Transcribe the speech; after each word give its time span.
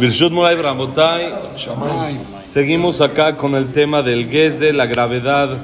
Birshut 0.00 0.32
Bramotay. 0.32 1.30
Seguimos 2.46 3.02
acá 3.02 3.36
con 3.36 3.54
el 3.54 3.70
tema 3.70 4.02
del 4.02 4.30
Geze, 4.30 4.72
la 4.72 4.86
gravedad 4.86 5.58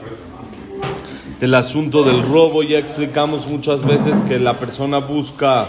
del 1.40 1.54
asunto 1.54 2.04
del 2.04 2.20
robo. 2.20 2.62
Ya 2.62 2.78
explicamos 2.78 3.46
muchas 3.46 3.82
veces 3.82 4.20
que 4.28 4.38
la 4.38 4.52
persona 4.52 4.98
busca 4.98 5.66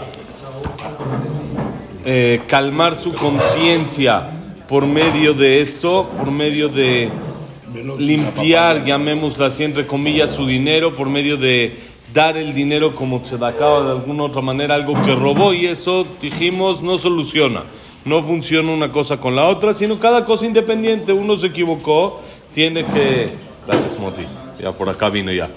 eh, 2.04 2.42
calmar 2.46 2.94
su 2.94 3.14
conciencia 3.14 4.32
por 4.68 4.86
medio 4.86 5.32
de 5.32 5.62
esto, 5.62 6.06
por 6.18 6.30
medio 6.30 6.68
de 6.68 7.08
limpiar, 7.98 8.84
llamémoslo 8.84 9.46
así, 9.46 9.64
entre 9.64 9.86
comillas, 9.86 10.30
su 10.30 10.46
dinero, 10.46 10.94
por 10.94 11.08
medio 11.08 11.38
de 11.38 11.74
dar 12.12 12.36
el 12.36 12.52
dinero 12.52 12.94
como 12.94 13.24
se 13.24 13.36
acaba 13.36 13.82
de 13.84 13.90
alguna 13.92 14.24
otra 14.24 14.42
manera, 14.42 14.74
algo 14.74 14.92
que 15.06 15.14
robó 15.14 15.54
y 15.54 15.66
eso, 15.66 16.06
dijimos, 16.20 16.82
no 16.82 16.98
soluciona. 16.98 17.62
No 18.04 18.22
funciona 18.22 18.72
una 18.72 18.90
cosa 18.90 19.18
con 19.18 19.36
la 19.36 19.46
otra, 19.46 19.74
sino 19.74 19.98
cada 19.98 20.24
cosa 20.24 20.46
independiente. 20.46 21.12
Uno 21.12 21.36
se 21.36 21.48
equivocó, 21.48 22.20
tiene 22.52 22.84
que... 22.86 23.32
Gracias, 23.66 23.98
Moti. 23.98 24.22
Ya 24.60 24.72
por 24.72 24.88
acá 24.88 25.10
vino 25.10 25.32
ya. 25.32 25.50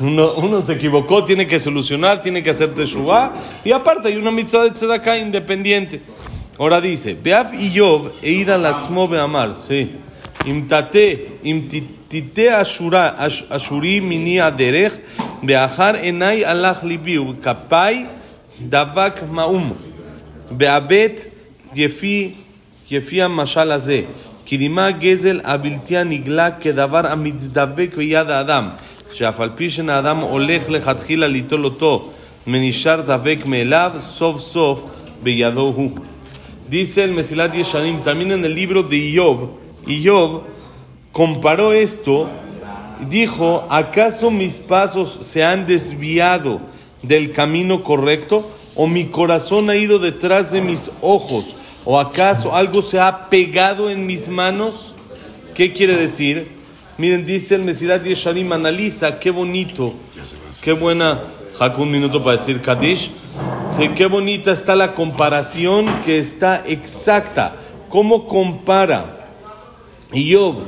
Uno, 0.00 0.32
uno, 0.34 0.60
se 0.60 0.72
equivocó, 0.72 1.24
tiene 1.24 1.46
que 1.46 1.60
solucionar, 1.60 2.20
tiene 2.20 2.42
que 2.42 2.50
hacer 2.50 2.74
teshuva. 2.74 3.32
Y 3.64 3.72
aparte 3.72 4.08
hay 4.08 4.16
una 4.16 4.30
mitzvah 4.30 4.64
de 4.64 4.72
tzedakah 4.72 5.18
independiente. 5.18 6.02
Ahora 6.58 6.80
dice, 6.80 7.14
Beaf 7.20 7.52
y 7.54 7.70
Yov, 7.70 8.12
Eida 8.22 8.58
Latzmo 8.58 9.08
Beamar, 9.08 9.58
sí. 9.58 9.92
Imtate, 10.46 11.38
imtite 11.42 12.50
ashura, 12.50 13.16
ashuri 13.18 14.00
mini 14.00 14.38
aderech, 14.38 15.00
beachar 15.42 16.04
enai 16.04 16.44
alach 16.44 16.82
libiu, 16.82 17.40
kapai 17.40 18.06
davak 18.58 19.26
maum 19.30 19.72
בהבט 20.53 21.25
יפי, 21.75 22.31
יפי 22.91 23.21
המשל 23.21 23.71
הזה, 23.71 24.01
כי 24.45 24.57
רימה 24.57 24.91
גזל 24.91 25.41
הבלתי 25.43 25.97
הנגלה 25.97 26.51
כדבר 26.51 27.07
המתדבק 27.07 27.89
ביד 27.97 28.29
האדם, 28.29 28.69
שאף 29.13 29.39
על 29.39 29.49
פי 29.55 29.69
שהאדם 29.69 30.17
הולך 30.17 30.69
לכתחילה 30.69 31.27
ליטול 31.27 31.65
אותו, 31.65 32.09
ונשאר 32.47 33.01
דבק 33.01 33.37
מאליו, 33.45 33.91
סוף 33.99 34.41
סוף 34.41 34.83
בידו 35.23 35.73
הוא. 35.75 35.91
Dice 36.69 37.03
el 37.03 37.13
Mesilat 37.13 37.55
Yeshanim, 37.55 38.03
también 38.03 38.31
en 38.31 38.45
el 38.45 38.53
libro 38.53 38.83
de 38.83 38.97
Iov, 38.97 39.49
Iov 39.87 40.43
comparó 41.11 41.73
esto, 41.73 42.29
dijo, 43.09 43.65
¿acaso 43.71 44.29
mis 44.29 44.59
pasos 44.59 45.17
se 45.21 45.43
han 45.43 45.65
desviado 45.65 46.61
del 47.01 47.31
camino 47.31 47.81
correcto? 47.81 48.47
¿O 48.76 48.86
mi 48.86 49.06
corazón 49.06 49.70
ha 49.70 49.76
ido 49.76 49.98
detrás 49.98 50.50
de 50.50 50.60
mis 50.60 50.90
ojos? 51.00 51.56
¿O 51.84 51.98
acaso 51.98 52.54
algo 52.54 52.82
se 52.82 52.98
ha 52.98 53.28
pegado 53.28 53.90
en 53.90 54.06
mis 54.06 54.28
manos? 54.28 54.94
¿Qué 55.54 55.72
quiere 55.72 55.96
decir? 55.96 56.48
Miren, 56.96 57.26
dice 57.26 57.56
el 57.56 57.62
Mesirat 57.62 58.04
Yesharim, 58.04 58.52
analiza, 58.52 59.18
qué 59.18 59.30
bonito, 59.30 59.94
qué 60.62 60.72
buena, 60.72 61.20
Jaco, 61.58 61.82
un 61.82 61.90
minuto 61.90 62.22
para 62.22 62.36
decir 62.36 62.60
Kadish, 62.60 63.10
qué 63.96 64.06
bonita 64.06 64.52
está 64.52 64.76
la 64.76 64.94
comparación 64.94 65.86
que 66.04 66.18
está 66.18 66.62
exacta. 66.66 67.56
¿Cómo 67.88 68.26
compara 68.26 69.06
Job 70.12 70.64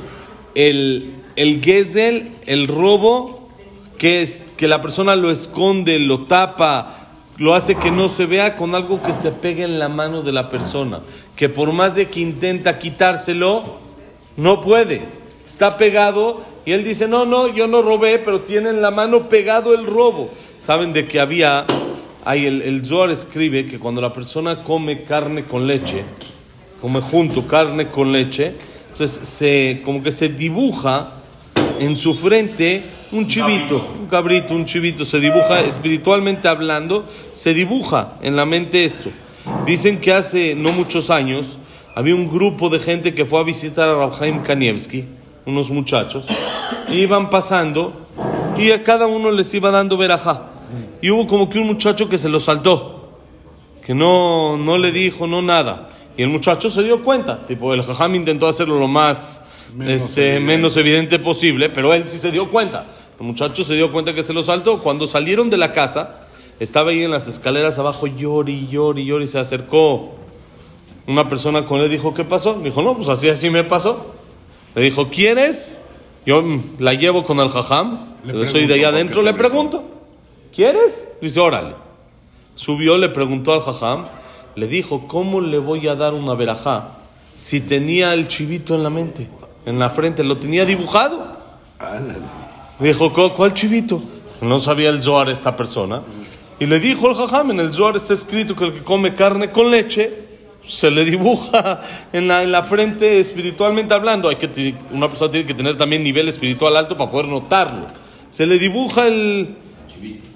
el, 0.55 1.13
el 1.35 1.63
Gezel, 1.63 2.31
el 2.45 2.67
robo, 2.67 3.49
que, 3.97 4.21
es, 4.21 4.45
que 4.57 4.67
la 4.67 4.81
persona 4.81 5.15
lo 5.15 5.31
esconde, 5.31 5.99
lo 5.99 6.21
tapa, 6.25 6.96
lo 7.37 7.53
hace 7.53 7.75
que 7.75 7.91
no 7.91 8.07
se 8.07 8.25
vea 8.25 8.55
con 8.55 8.73
algo 8.73 9.01
que 9.01 9.13
se 9.13 9.31
pegue 9.31 9.63
en 9.63 9.79
la 9.79 9.89
mano 9.89 10.23
de 10.23 10.31
la 10.31 10.49
persona, 10.49 11.01
que 11.35 11.49
por 11.49 11.71
más 11.71 11.95
de 11.95 12.07
que 12.07 12.19
intenta 12.19 12.79
quitárselo, 12.79 13.63
no 14.37 14.61
puede. 14.61 15.01
Está 15.45 15.77
pegado 15.77 16.41
y 16.65 16.71
él 16.71 16.83
dice, 16.83 17.07
no, 17.07 17.25
no, 17.25 17.47
yo 17.47 17.67
no 17.67 17.81
robé, 17.81 18.19
pero 18.19 18.41
tiene 18.41 18.69
en 18.69 18.81
la 18.81 18.91
mano 18.91 19.29
pegado 19.29 19.73
el 19.73 19.85
robo. 19.85 20.31
Saben 20.57 20.93
de 20.93 21.07
que 21.07 21.19
había, 21.19 21.65
ahí 22.25 22.45
el, 22.45 22.61
el 22.61 22.85
Zohar 22.85 23.11
escribe 23.11 23.65
que 23.65 23.79
cuando 23.79 24.01
la 24.01 24.11
persona 24.11 24.63
come 24.63 25.03
carne 25.03 25.45
con 25.45 25.67
leche, 25.67 26.03
come 26.81 27.01
junto 27.01 27.47
carne 27.47 27.87
con 27.87 28.11
leche, 28.11 28.53
entonces 28.91 29.27
se, 29.29 29.81
como 29.85 30.01
que 30.01 30.11
se 30.11 30.29
dibuja 30.29 31.11
en 31.79 31.95
su 31.95 32.15
frente 32.15 32.83
un 33.11 33.27
chivito, 33.27 33.95
un 33.99 34.07
cabrito, 34.07 34.53
un 34.53 34.65
chivito, 34.65 35.05
se 35.05 35.19
dibuja 35.19 35.61
espiritualmente 35.61 36.47
hablando, 36.47 37.05
se 37.33 37.53
dibuja 37.53 38.13
en 38.21 38.35
la 38.35 38.45
mente 38.45 38.83
esto. 38.83 39.09
Dicen 39.65 39.99
que 39.99 40.13
hace 40.13 40.55
no 40.55 40.71
muchos 40.73 41.09
años 41.09 41.57
había 41.95 42.15
un 42.15 42.29
grupo 42.29 42.69
de 42.69 42.79
gente 42.79 43.13
que 43.13 43.25
fue 43.25 43.39
a 43.39 43.43
visitar 43.43 43.87
a 43.87 43.95
Rabhaim 43.95 44.43
Kanievski, 44.43 45.05
unos 45.45 45.71
muchachos, 45.71 46.27
y 46.89 46.95
iban 46.95 47.29
pasando 47.29 47.93
y 48.57 48.71
a 48.71 48.81
cada 48.81 49.07
uno 49.07 49.31
les 49.31 49.53
iba 49.53 49.71
dando 49.71 49.97
verajá. 49.97 50.51
Y 51.01 51.09
hubo 51.11 51.27
como 51.27 51.49
que 51.49 51.59
un 51.59 51.67
muchacho 51.67 52.09
que 52.09 52.17
se 52.17 52.27
lo 52.27 52.39
saltó, 52.39 53.09
que 53.85 53.93
no, 53.93 54.57
no 54.57 54.77
le 54.77 54.91
dijo, 54.91 55.27
no 55.27 55.41
nada. 55.41 55.89
Y 56.17 56.23
el 56.23 56.29
muchacho 56.29 56.69
se 56.69 56.83
dio 56.83 57.03
cuenta, 57.03 57.45
tipo, 57.45 57.73
el 57.73 57.83
jajam 57.83 58.15
intentó 58.15 58.47
hacerlo 58.47 58.79
lo 58.79 58.87
más 58.87 59.43
menos, 59.75 59.93
este, 59.93 60.21
evidente. 60.21 60.45
menos 60.45 60.77
evidente 60.77 61.19
posible, 61.19 61.69
pero 61.69 61.93
él 61.93 62.07
sí 62.07 62.17
se 62.17 62.31
dio 62.31 62.49
cuenta. 62.49 62.85
El 63.19 63.25
muchacho 63.25 63.63
se 63.63 63.73
dio 63.73 63.91
cuenta 63.91 64.13
que 64.13 64.23
se 64.23 64.33
lo 64.33 64.43
saltó. 64.43 64.81
Cuando 64.81 65.07
salieron 65.07 65.49
de 65.49 65.57
la 65.57 65.71
casa, 65.71 66.27
estaba 66.59 66.91
ahí 66.91 67.03
en 67.03 67.11
las 67.11 67.27
escaleras 67.27 67.79
abajo, 67.79 68.07
llori, 68.07 68.67
llori, 68.67 69.05
llori, 69.05 69.27
se 69.27 69.39
acercó 69.39 70.15
una 71.07 71.27
persona 71.29 71.65
con 71.65 71.79
él, 71.79 71.89
dijo, 71.89 72.13
¿qué 72.13 72.23
pasó? 72.23 72.55
Dijo, 72.55 72.81
no, 72.81 72.95
pues 72.95 73.09
así, 73.09 73.29
así 73.29 73.49
me 73.49 73.63
pasó. 73.63 74.13
Le 74.75 74.81
dijo, 74.81 75.09
¿quieres? 75.09 75.75
Yo 76.25 76.43
la 76.77 76.93
llevo 76.93 77.23
con 77.23 77.39
el 77.39 77.49
jajam, 77.49 78.15
yo 78.25 78.45
soy 78.45 78.67
de 78.67 78.73
allá 78.73 78.89
adentro, 78.89 79.21
le 79.21 79.33
pregunto, 79.33 79.85
¿quieres? 80.53 81.07
Dice, 81.21 81.39
órale. 81.39 81.75
Subió, 82.55 82.97
le 82.97 83.07
preguntó 83.09 83.53
al 83.53 83.61
jajam, 83.61 84.05
le 84.55 84.67
dijo, 84.67 85.07
¿cómo 85.07 85.39
le 85.39 85.59
voy 85.59 85.87
a 85.87 85.95
dar 85.95 86.13
una 86.13 86.33
verajá 86.33 86.89
si 87.37 87.61
tenía 87.61 88.13
el 88.13 88.27
chivito 88.27 88.75
en 88.75 88.83
la 88.83 88.89
mente, 88.89 89.29
en 89.65 89.79
la 89.79 89.89
frente, 89.89 90.23
lo 90.25 90.37
tenía 90.37 90.65
dibujado? 90.65 91.37
Dijo, 92.79 93.11
¿cuál 93.33 93.53
chivito? 93.53 94.01
No 94.41 94.59
sabía 94.59 94.89
el 94.89 95.01
Zohar 95.01 95.29
esta 95.29 95.55
persona. 95.55 96.03
Y 96.59 96.65
le 96.65 96.79
dijo 96.79 97.09
el 97.09 97.15
jajam, 97.15 97.51
en 97.51 97.59
el 97.59 97.73
Zohar 97.73 97.95
está 97.95 98.13
escrito 98.13 98.55
que 98.55 98.65
el 98.65 98.73
que 98.73 98.83
come 98.83 99.13
carne 99.13 99.51
con 99.51 99.71
leche, 99.71 100.27
se 100.63 100.91
le 100.91 101.05
dibuja 101.05 101.81
en 102.13 102.27
la, 102.27 102.43
en 102.43 102.51
la 102.51 102.63
frente 102.63 103.19
espiritualmente 103.19 103.93
hablando. 103.93 104.29
Hay 104.29 104.35
que, 104.35 104.75
una 104.91 105.07
persona 105.07 105.31
tiene 105.31 105.47
que 105.47 105.53
tener 105.53 105.77
también 105.77 106.03
nivel 106.03 106.27
espiritual 106.27 106.75
alto 106.75 106.97
para 106.97 107.09
poder 107.09 107.27
notarlo. 107.27 107.87
Se 108.29 108.45
le 108.45 108.59
dibuja 108.59 109.07
el, 109.07 109.55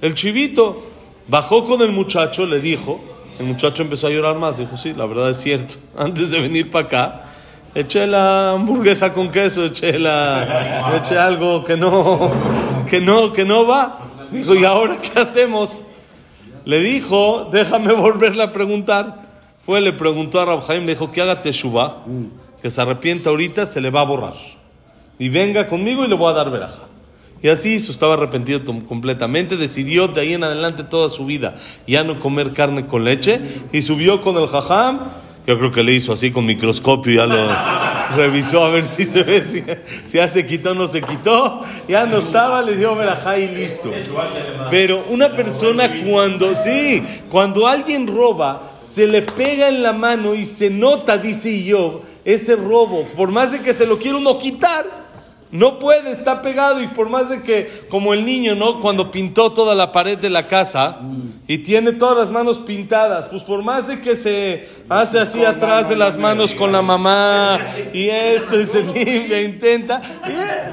el 0.02 0.16
chivito. 0.16 0.88
Bajó 1.28 1.66
con 1.66 1.82
el 1.82 1.92
muchacho, 1.92 2.46
le 2.46 2.60
dijo. 2.60 3.00
El 3.40 3.46
muchacho 3.46 3.84
empezó 3.84 4.08
a 4.08 4.10
llorar 4.10 4.38
más. 4.38 4.58
Dijo, 4.58 4.78
sí, 4.78 4.94
la 4.94 5.06
verdad 5.06 5.30
es 5.30 5.38
cierto. 5.38 5.76
Antes 5.98 6.32
de 6.32 6.40
venir 6.40 6.70
para 6.70 6.86
acá, 6.86 7.26
eché 7.74 8.06
la 8.06 8.52
hamburguesa 8.52 9.14
con 9.14 9.30
queso, 9.30 9.66
eché, 9.66 9.98
la, 9.98 10.96
eché 10.96 11.18
algo 11.18 11.64
que 11.64 11.78
no, 11.78 12.32
que 12.90 13.00
no, 13.00 13.32
que 13.32 13.46
no 13.46 13.66
va. 13.66 14.00
Dijo, 14.32 14.56
¿y 14.56 14.64
ahora 14.64 14.98
qué 15.02 15.20
hacemos? 15.20 15.86
Le 16.66 16.80
dijo, 16.80 17.50
déjame 17.52 17.94
volverle 17.94 18.44
a 18.44 18.52
preguntar. 18.52 19.22
Fue, 19.66 19.80
le 19.82 19.94
preguntó 19.94 20.40
a 20.40 20.46
Rabhaim, 20.46 20.86
le 20.86 20.94
dijo 20.94 21.12
que 21.12 21.22
haga 21.22 21.42
teshuva, 21.42 22.04
que 22.62 22.72
se 22.72 22.82
arrepienta 22.82 23.30
ahorita, 23.30 23.66
se 23.66 23.82
le 23.82 23.90
va 23.90 24.02
a 24.02 24.06
borrar. 24.06 24.34
Y 25.20 25.30
venga 25.30 25.68
conmigo 25.68 26.04
y 26.04 26.08
le 26.08 26.16
voy 26.16 26.32
a 26.32 26.34
dar 26.34 26.50
veraja. 26.50 26.88
Y 27.44 27.50
así 27.50 27.74
hizo, 27.74 27.92
estaba 27.92 28.14
arrepentido 28.14 28.62
completamente, 28.88 29.58
decidió 29.58 30.08
de 30.08 30.22
ahí 30.22 30.34
en 30.34 30.44
adelante 30.44 30.84
toda 30.84 31.10
su 31.10 31.26
vida 31.26 31.56
ya 31.88 32.04
no 32.04 32.20
comer 32.20 32.54
carne 32.54 32.86
con 32.86 33.04
leche 33.04 33.42
y 33.72 33.82
subió 33.82 34.22
con 34.22 34.38
el 34.38 34.48
jajam. 34.48 35.00
Yo 35.48 35.58
creo 35.58 35.72
que 35.72 35.84
le 35.84 35.94
hizo 35.94 36.14
así 36.14 36.32
con 36.32 36.46
microscopio, 36.46 37.14
ya 37.14 37.26
lo 37.26 37.48
revisó 38.16 38.64
a 38.64 38.70
ver 38.70 38.86
si 38.86 39.06
se 39.06 39.24
ve, 39.24 39.44
si, 39.44 39.64
si 40.06 40.18
ya 40.18 40.28
se 40.28 40.46
quitó 40.46 40.72
o 40.72 40.74
no 40.76 40.88
se 40.88 41.02
quitó. 41.02 41.62
Ya 41.88 42.06
no 42.06 42.18
estaba, 42.18 42.62
le 42.62 42.76
dio 42.76 42.96
verajá 42.96 43.38
y 43.38 43.48
listo. 43.48 43.92
Pero 44.70 45.04
una 45.10 45.36
persona 45.36 45.90
cuando, 46.06 46.54
sí, 46.54 47.02
cuando 47.30 47.68
alguien 47.68 48.08
roba, 48.08 48.72
se 48.82 49.08
le 49.08 49.22
pega 49.22 49.70
en 49.70 49.82
la 49.82 49.94
mano 49.94 50.36
y 50.36 50.46
se 50.46 50.70
nota, 50.70 51.18
dice 51.18 51.64
yo, 51.64 52.02
ese 52.26 52.56
robo, 52.56 53.08
por 53.16 53.32
más 53.32 53.52
de 53.52 53.62
que 53.62 53.74
se 53.74 53.88
lo 53.88 53.98
quiera 53.98 54.18
uno 54.18 54.38
quitar, 54.38 55.01
no 55.52 55.80
puede, 55.80 56.12
está 56.12 56.42
pegado 56.42 56.82
y 56.82 56.88
por 56.88 57.10
más 57.10 57.30
de 57.30 57.42
que, 57.42 57.70
como 57.90 58.14
el 58.14 58.26
niño, 58.26 58.56
¿no? 58.56 58.80
Cuando 58.80 59.12
pintó 59.12 59.52
toda 59.52 59.76
la 59.76 59.92
pared 59.92 60.18
de 60.18 60.30
la 60.30 60.48
casa 60.48 61.00
y 61.46 61.58
tiene 61.58 61.92
todas 61.92 62.18
las 62.18 62.32
manos 62.32 62.60
pintadas. 62.60 63.28
Pues 63.28 63.44
por 63.44 63.62
más 63.62 63.88
de 63.90 64.00
que 64.00 64.16
se 64.16 64.70
hace 64.88 65.20
así 65.20 65.44
atrás 65.44 65.90
de 65.90 65.98
las 65.98 66.18
manos 66.18 66.56
con 66.56 66.72
la 66.72 66.82
mamá 66.82 67.60
y 67.94 68.08
esto 68.08 68.60
y 68.60 68.66
se 68.66 68.82
limpia, 68.94 69.42
intenta, 69.42 70.02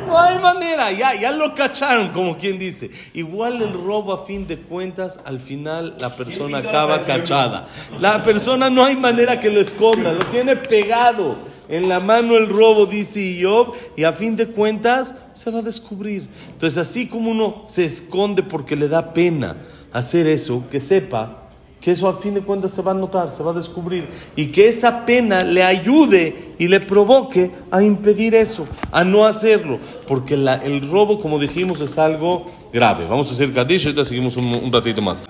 no 0.07 0.17
hay 0.17 0.39
manera, 0.39 0.93
ya, 0.93 1.13
ya 1.15 1.33
lo 1.33 1.55
cacharon, 1.57 2.11
como 2.11 2.37
quien 2.37 2.57
dice. 2.57 2.89
Igual 3.15 3.61
el 3.63 3.73
robo 3.73 4.13
a 4.13 4.25
fin 4.25 4.47
de 4.47 4.59
cuentas, 4.59 5.19
al 5.25 5.41
final 5.41 5.97
la 5.99 6.15
persona 6.15 6.59
acaba 6.59 7.05
cachada. 7.05 7.67
La 8.01 8.23
persona 8.23 8.71
no 8.71 8.85
hay 8.85 8.95
manera 8.95 9.41
que 9.41 9.51
lo 9.51 9.61
esconda, 9.61 10.13
lo 10.13 10.25
tiene 10.27 10.55
pegado 10.55 11.37
en 11.69 11.89
la 11.89 12.01
mano 12.01 12.37
el 12.37 12.49
robo, 12.49 12.87
dice 12.87 13.39
Job, 13.43 13.75
y 13.97 14.05
a 14.05 14.13
fin 14.13 14.37
de 14.37 14.47
cuentas 14.47 15.15
se 15.33 15.51
va 15.51 15.61
a 15.61 15.63
descubrir. 15.63 16.27
Entonces, 16.51 16.79
así 16.79 17.07
como 17.07 17.31
uno 17.31 17.63
se 17.67 17.85
esconde 17.85 18.43
porque 18.43 18.77
le 18.77 18.89
da 18.89 19.13
pena 19.13 19.57
hacer 19.93 20.27
eso, 20.27 20.65
que 20.71 20.81
sepa 20.81 21.45
que 21.81 21.93
eso 21.93 22.09
a 22.09 22.17
fin 22.17 22.35
de 22.35 22.41
cuentas 22.41 22.73
se 22.73 22.83
va 22.83 22.91
a 22.91 22.95
notar, 22.95 23.31
se 23.31 23.43
va 23.43 23.53
a 23.53 23.55
descubrir, 23.55 24.09
y 24.35 24.47
que 24.47 24.69
esa 24.69 25.07
pena 25.07 25.43
le 25.43 25.63
ayude 25.63 26.55
y 26.59 26.67
le 26.67 26.81
provoque 26.81 27.53
a 27.71 27.83
impedir 27.83 28.35
eso, 28.35 28.67
a 28.91 29.05
no 29.05 29.25
hacerlo, 29.25 29.79
porque 30.09 30.35
el 30.35 30.91
robo, 30.91 31.21
como 31.21 31.39
dijimos, 31.39 31.81
es 31.81 31.97
algo 31.99 32.51
grave. 32.73 33.07
Vamos 33.09 33.31
a 33.31 33.35
hacer 33.35 33.53
Kadish, 33.53 33.87
ahorita 33.87 34.05
seguimos 34.05 34.37
un, 34.37 34.73
ratito 34.73 35.01
más. 35.01 35.23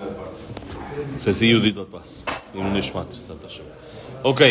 Ok. 4.23 4.41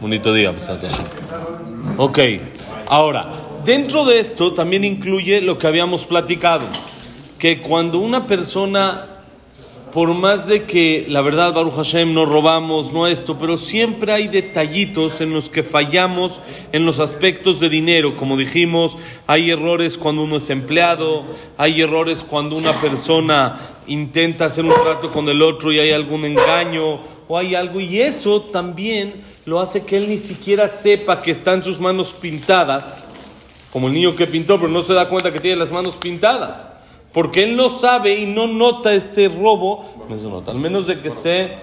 Bonito 0.00 0.32
día, 0.34 0.52
Ok, 1.96 2.18
ahora, 2.88 3.30
dentro 3.64 4.04
de 4.04 4.20
esto 4.20 4.52
también 4.52 4.84
incluye 4.84 5.40
lo 5.40 5.58
que 5.58 5.66
habíamos 5.66 6.04
platicado, 6.04 6.66
que 7.38 7.62
cuando 7.62 7.98
una 7.98 8.26
persona, 8.26 9.06
por 9.92 10.12
más 10.12 10.46
de 10.46 10.64
que 10.64 11.06
la 11.08 11.22
verdad, 11.22 11.54
Baruch 11.54 11.76
Hashem, 11.76 12.12
no 12.12 12.26
robamos, 12.26 12.92
no 12.92 13.06
esto, 13.06 13.38
pero 13.38 13.56
siempre 13.56 14.12
hay 14.12 14.28
detallitos 14.28 15.22
en 15.22 15.32
los 15.32 15.48
que 15.48 15.62
fallamos 15.62 16.42
en 16.72 16.84
los 16.84 17.00
aspectos 17.00 17.58
de 17.58 17.70
dinero, 17.70 18.16
como 18.16 18.36
dijimos, 18.36 18.98
hay 19.26 19.50
errores 19.50 19.96
cuando 19.96 20.24
uno 20.24 20.36
es 20.36 20.50
empleado, 20.50 21.24
hay 21.56 21.80
errores 21.80 22.22
cuando 22.22 22.54
una 22.56 22.74
persona 22.82 23.58
intenta 23.86 24.44
hacer 24.44 24.64
un 24.64 24.74
trato 24.74 25.10
con 25.10 25.28
el 25.28 25.40
otro 25.40 25.72
y 25.72 25.80
hay 25.80 25.92
algún 25.92 26.26
engaño 26.26 27.15
o 27.28 27.36
hay 27.36 27.54
algo, 27.54 27.80
y 27.80 28.00
eso 28.00 28.42
también 28.42 29.14
lo 29.44 29.60
hace 29.60 29.84
que 29.84 29.96
él 29.96 30.08
ni 30.08 30.18
siquiera 30.18 30.68
sepa 30.68 31.22
que 31.22 31.30
están 31.30 31.62
sus 31.62 31.80
manos 31.80 32.12
pintadas, 32.12 33.04
como 33.72 33.88
el 33.88 33.94
niño 33.94 34.14
que 34.14 34.26
pintó, 34.26 34.58
pero 34.58 34.70
no 34.70 34.82
se 34.82 34.94
da 34.94 35.08
cuenta 35.08 35.32
que 35.32 35.40
tiene 35.40 35.56
las 35.56 35.72
manos 35.72 35.96
pintadas, 35.96 36.68
porque 37.12 37.44
él 37.44 37.56
no 37.56 37.68
sabe 37.68 38.18
y 38.18 38.26
no 38.26 38.46
nota 38.46 38.94
este 38.94 39.28
robo, 39.28 39.84
al 40.46 40.58
menos 40.58 40.86
de 40.86 41.00
que 41.00 41.08
esté, 41.08 41.58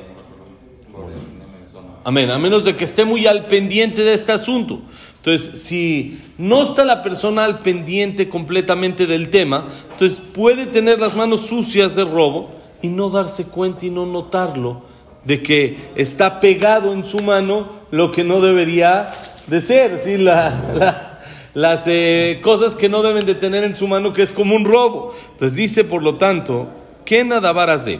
amén, 2.04 2.32
a 2.32 2.38
menos 2.38 2.66
de 2.66 2.76
que 2.76 2.84
esté 2.84 3.06
muy 3.06 3.28
al 3.28 3.48
pendiente 3.48 4.04
de 4.04 4.14
este 4.14 4.32
asunto. 4.32 4.82
Entonces, 5.18 5.64
si 5.64 6.20
no 6.38 6.64
está 6.64 6.84
la 6.84 7.02
persona 7.02 7.46
al 7.46 7.60
pendiente 7.60 8.28
completamente 8.28 9.08
del 9.08 9.30
tema, 9.30 9.66
entonces 9.94 10.20
puede 10.20 10.66
tener 10.66 11.00
las 11.00 11.16
manos 11.16 11.48
sucias 11.48 11.96
de 11.96 12.04
robo 12.04 12.50
y 12.82 12.90
no 12.90 13.10
darse 13.10 13.46
cuenta 13.46 13.86
y 13.86 13.90
no 13.90 14.06
notarlo 14.06 14.93
de 15.26 15.42
que 15.42 15.78
está 15.96 16.40
pegado 16.40 16.94
en 16.94 17.06
su 17.06 17.20
mano 17.20 17.72
lo 17.92 18.12
que 18.12 18.24
no 18.24 18.42
debería 18.42 19.10
de 19.48 19.62
ser, 19.62 19.98
¿sí? 19.98 20.18
la, 20.18 21.14
las 21.54 21.84
eh, 21.86 22.40
cosas 22.42 22.76
que 22.76 22.90
no 22.90 23.04
deben 23.04 23.26
de 23.26 23.36
tener 23.36 23.64
en 23.64 23.76
su 23.76 23.88
mano, 23.88 24.14
que 24.14 24.24
es 24.24 24.32
como 24.32 24.56
un 24.56 24.66
robo. 24.66 25.16
Entonces 25.32 25.56
dice, 25.58 25.84
por 25.84 26.02
lo 26.02 26.16
tanto, 26.16 26.68
¿qué 27.06 27.24
nadabar 27.24 27.70
hace? 27.70 28.00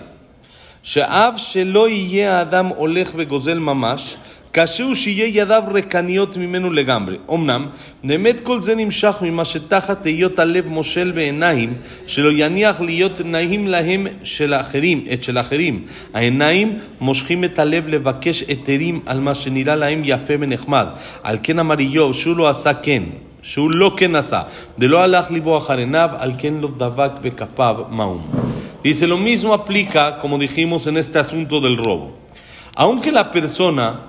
Sha'av 0.84 1.38
adam 2.28 2.74
olech 2.78 3.14
begozel 3.14 3.60
mamash. 3.60 4.16
כאשר 4.53 4.95
שיהיה 4.95 5.43
ידיו 5.43 5.63
ריקניות 5.73 6.37
ממנו 6.37 6.71
לגמרי. 6.71 7.17
אמנם, 7.33 7.67
באמת 8.05 8.41
כל 8.43 8.63
זה 8.63 8.75
נמשך 8.75 9.17
ממה 9.23 9.45
שתחת 9.45 10.07
היות 10.07 10.39
הלב 10.39 10.69
מושל 10.69 11.11
בעיניים, 11.11 11.75
שלא 12.07 12.31
יניח 12.33 12.81
להיות 12.81 13.21
נעים 13.25 13.69
להם 13.69 14.07
של 14.23 14.53
האחרים, 14.53 15.05
את 15.13 15.23
של 15.23 15.37
האחרים. 15.37 15.85
העיניים 16.15 16.79
מושכים 17.01 17.45
את 17.45 17.59
הלב 17.59 17.89
לבקש 17.89 18.43
היתרים 18.49 19.01
על 19.07 19.21
מה 19.21 19.35
שנראה 19.35 19.77
להם 19.77 20.03
יפה 20.05 20.35
ונחמד. 20.41 20.87
על 21.23 21.39
כן 21.43 21.59
אמר 21.59 21.79
איוב 21.79 22.15
שהוא 22.15 22.37
לא 22.37 22.49
עשה 22.49 22.75
כן. 22.75 23.03
שהוא 23.43 23.71
לא 23.75 23.93
כן 23.97 24.17
עשה, 24.17 24.43
ולא 24.79 25.03
הלך 25.03 25.31
ליבו 25.31 25.59
אחר 25.59 25.79
עיניו, 25.79 26.11
על 26.19 26.33
כן 26.39 26.55
לא 26.61 26.69
דבק 26.77 27.11
בכפיו 27.23 27.77
מעום. 27.91 28.27
Dice, 28.83 29.09
lo 29.09 29.19
mismo 29.19 29.55
aplica, 29.55 30.19
como 30.19 30.39
dijimos 30.39 30.87
en 30.87 30.97
este 30.99 31.19
asunto 31.19 31.61
del 31.61 31.77
robo. 31.77 32.17
Aunque 32.77 33.11
la 33.11 33.31
persona 33.31 34.01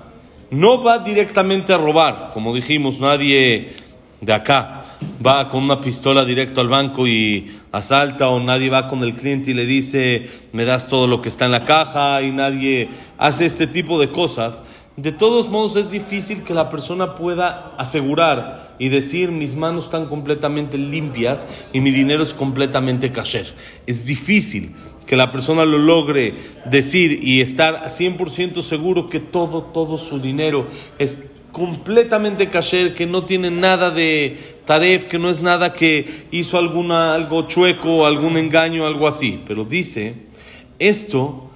no 0.55 0.81
va 0.81 0.99
directamente 0.99 1.73
a 1.73 1.77
robar, 1.77 2.29
como 2.33 2.55
dijimos, 2.55 3.01
nadie 3.01 3.73
de 4.21 4.33
acá 4.33 4.85
va 5.23 5.49
con 5.49 5.63
una 5.63 5.81
pistola 5.81 6.23
directo 6.23 6.61
al 6.61 6.69
banco 6.69 7.05
y 7.05 7.51
asalta 7.73 8.29
o 8.29 8.39
nadie 8.39 8.69
va 8.69 8.87
con 8.87 9.03
el 9.03 9.15
cliente 9.15 9.51
y 9.51 9.53
le 9.53 9.65
dice 9.65 10.27
me 10.53 10.63
das 10.63 10.87
todo 10.87 11.07
lo 11.07 11.21
que 11.21 11.27
está 11.27 11.45
en 11.45 11.51
la 11.51 11.65
caja 11.65 12.21
y 12.21 12.31
nadie 12.31 12.89
hace 13.17 13.45
este 13.45 13.67
tipo 13.67 13.99
de 13.99 14.09
cosas. 14.09 14.63
De 14.95 15.11
todos 15.11 15.49
modos 15.49 15.75
es 15.75 15.91
difícil 15.91 16.43
que 16.43 16.53
la 16.53 16.69
persona 16.69 17.15
pueda 17.15 17.73
asegurar 17.77 18.77
y 18.79 18.87
decir 18.87 19.31
mis 19.31 19.55
manos 19.55 19.85
están 19.85 20.05
completamente 20.05 20.77
limpias 20.77 21.47
y 21.73 21.81
mi 21.81 21.91
dinero 21.91 22.23
es 22.23 22.33
completamente 22.33 23.11
kasher. 23.11 23.53
Es 23.85 24.05
difícil 24.05 24.73
que 25.05 25.15
la 25.15 25.31
persona 25.31 25.65
lo 25.65 25.77
logre 25.77 26.35
decir 26.65 27.19
y 27.23 27.41
estar 27.41 27.83
100% 27.85 28.61
seguro 28.61 29.07
que 29.07 29.19
todo, 29.19 29.63
todo 29.63 29.97
su 29.97 30.19
dinero 30.19 30.67
es 30.97 31.29
completamente 31.55 32.49
kasher, 32.49 32.93
que 32.93 33.05
no 33.05 33.23
tiene 33.23 33.49
nada 33.49 33.89
de 33.89 34.37
taref, 34.65 35.05
que 35.05 35.17
no 35.17 35.29
es 35.29 35.41
nada 35.41 35.71
que 35.71 36.25
hizo 36.31 36.57
alguna, 36.57 37.13
algo 37.13 37.47
chueco, 37.47 38.05
algún 38.05 38.35
engaño, 38.35 38.85
algo 38.85 39.07
así. 39.07 39.41
Pero 39.47 39.63
dice, 39.63 40.15
esto, 40.79 41.49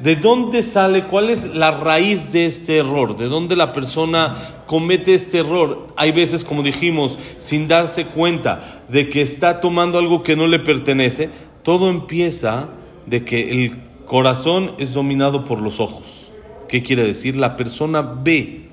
¿de 0.00 0.16
dónde 0.16 0.62
sale? 0.62 1.04
¿Cuál 1.04 1.30
es 1.30 1.54
la 1.54 1.70
raíz 1.70 2.30
de 2.30 2.44
este 2.44 2.76
error? 2.76 3.16
¿De 3.16 3.24
dónde 3.24 3.56
la 3.56 3.72
persona 3.72 4.36
comete 4.66 5.14
este 5.14 5.38
error? 5.38 5.86
Hay 5.96 6.12
veces, 6.12 6.44
como 6.44 6.62
dijimos, 6.62 7.18
sin 7.38 7.68
darse 7.68 8.04
cuenta 8.04 8.82
de 8.90 9.08
que 9.08 9.22
está 9.22 9.62
tomando 9.62 9.98
algo 9.98 10.22
que 10.22 10.36
no 10.36 10.46
le 10.46 10.58
pertenece. 10.58 11.30
Todo 11.62 11.88
empieza 11.88 12.68
de 13.08 13.24
que 13.24 13.50
el 13.50 13.78
corazón 14.06 14.72
es 14.78 14.94
dominado 14.94 15.44
por 15.44 15.60
los 15.60 15.80
ojos. 15.80 16.32
¿Qué 16.68 16.82
quiere 16.82 17.04
decir? 17.04 17.36
La 17.36 17.56
persona 17.56 18.02
ve 18.02 18.68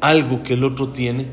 algo 0.00 0.42
que 0.42 0.54
el 0.54 0.64
otro 0.64 0.88
tiene 0.88 1.26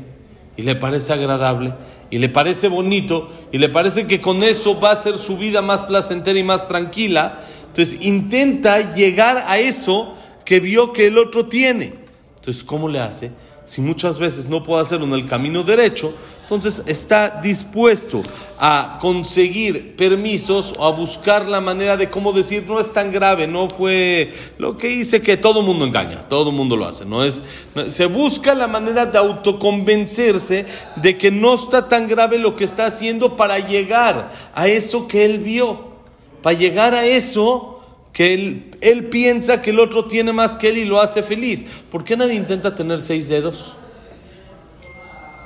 y 0.56 0.62
le 0.62 0.74
parece 0.74 1.12
agradable 1.12 1.74
y 2.10 2.18
le 2.18 2.28
parece 2.28 2.68
bonito 2.68 3.30
y 3.52 3.58
le 3.58 3.68
parece 3.68 4.06
que 4.06 4.20
con 4.20 4.42
eso 4.42 4.78
va 4.80 4.92
a 4.92 4.96
ser 4.96 5.18
su 5.18 5.36
vida 5.36 5.62
más 5.62 5.84
placentera 5.84 6.38
y 6.38 6.44
más 6.44 6.68
tranquila. 6.68 7.40
Entonces 7.68 8.04
intenta 8.04 8.94
llegar 8.94 9.44
a 9.46 9.58
eso 9.58 10.14
que 10.44 10.60
vio 10.60 10.92
que 10.92 11.08
el 11.08 11.18
otro 11.18 11.46
tiene. 11.46 11.94
Entonces, 12.36 12.64
¿cómo 12.64 12.88
le 12.88 13.00
hace? 13.00 13.32
Si 13.64 13.80
muchas 13.80 14.18
veces 14.18 14.48
no 14.48 14.62
puede 14.62 14.82
hacerlo 14.82 15.06
en 15.06 15.12
el 15.12 15.26
camino 15.26 15.64
derecho, 15.64 16.14
entonces 16.48 16.82
está 16.86 17.40
dispuesto 17.42 18.22
a 18.58 18.98
conseguir 19.00 19.96
permisos 19.96 20.74
o 20.78 20.84
a 20.84 20.92
buscar 20.92 21.46
la 21.46 21.60
manera 21.60 21.96
de 21.96 22.08
cómo 22.08 22.32
decir 22.32 22.64
no 22.68 22.78
es 22.78 22.92
tan 22.92 23.10
grave, 23.10 23.46
no 23.46 23.68
fue 23.68 24.32
lo 24.58 24.76
que 24.76 24.90
hice 24.90 25.20
que 25.20 25.36
todo 25.36 25.62
mundo 25.62 25.84
engaña, 25.84 26.28
todo 26.28 26.52
mundo 26.52 26.76
lo 26.76 26.86
hace, 26.86 27.04
no 27.04 27.24
es 27.24 27.42
se 27.88 28.06
busca 28.06 28.54
la 28.54 28.68
manera 28.68 29.06
de 29.06 29.18
autoconvencerse 29.18 30.66
de 30.96 31.18
que 31.18 31.30
no 31.30 31.54
está 31.54 31.88
tan 31.88 32.06
grave 32.06 32.38
lo 32.38 32.54
que 32.54 32.64
está 32.64 32.86
haciendo 32.86 33.36
para 33.36 33.58
llegar 33.58 34.32
a 34.54 34.68
eso 34.68 35.08
que 35.08 35.24
él 35.24 35.38
vio, 35.38 35.96
para 36.42 36.56
llegar 36.56 36.94
a 36.94 37.06
eso 37.06 37.80
que 38.12 38.32
él, 38.32 38.70
él 38.80 39.06
piensa 39.06 39.60
que 39.60 39.70
el 39.70 39.80
otro 39.80 40.06
tiene 40.06 40.32
más 40.32 40.56
que 40.56 40.70
él 40.70 40.78
y 40.78 40.84
lo 40.86 41.00
hace 41.00 41.22
feliz. 41.22 41.66
¿Por 41.90 42.02
qué 42.02 42.16
nadie 42.16 42.34
intenta 42.34 42.74
tener 42.74 43.00
seis 43.00 43.28
dedos? 43.28 43.76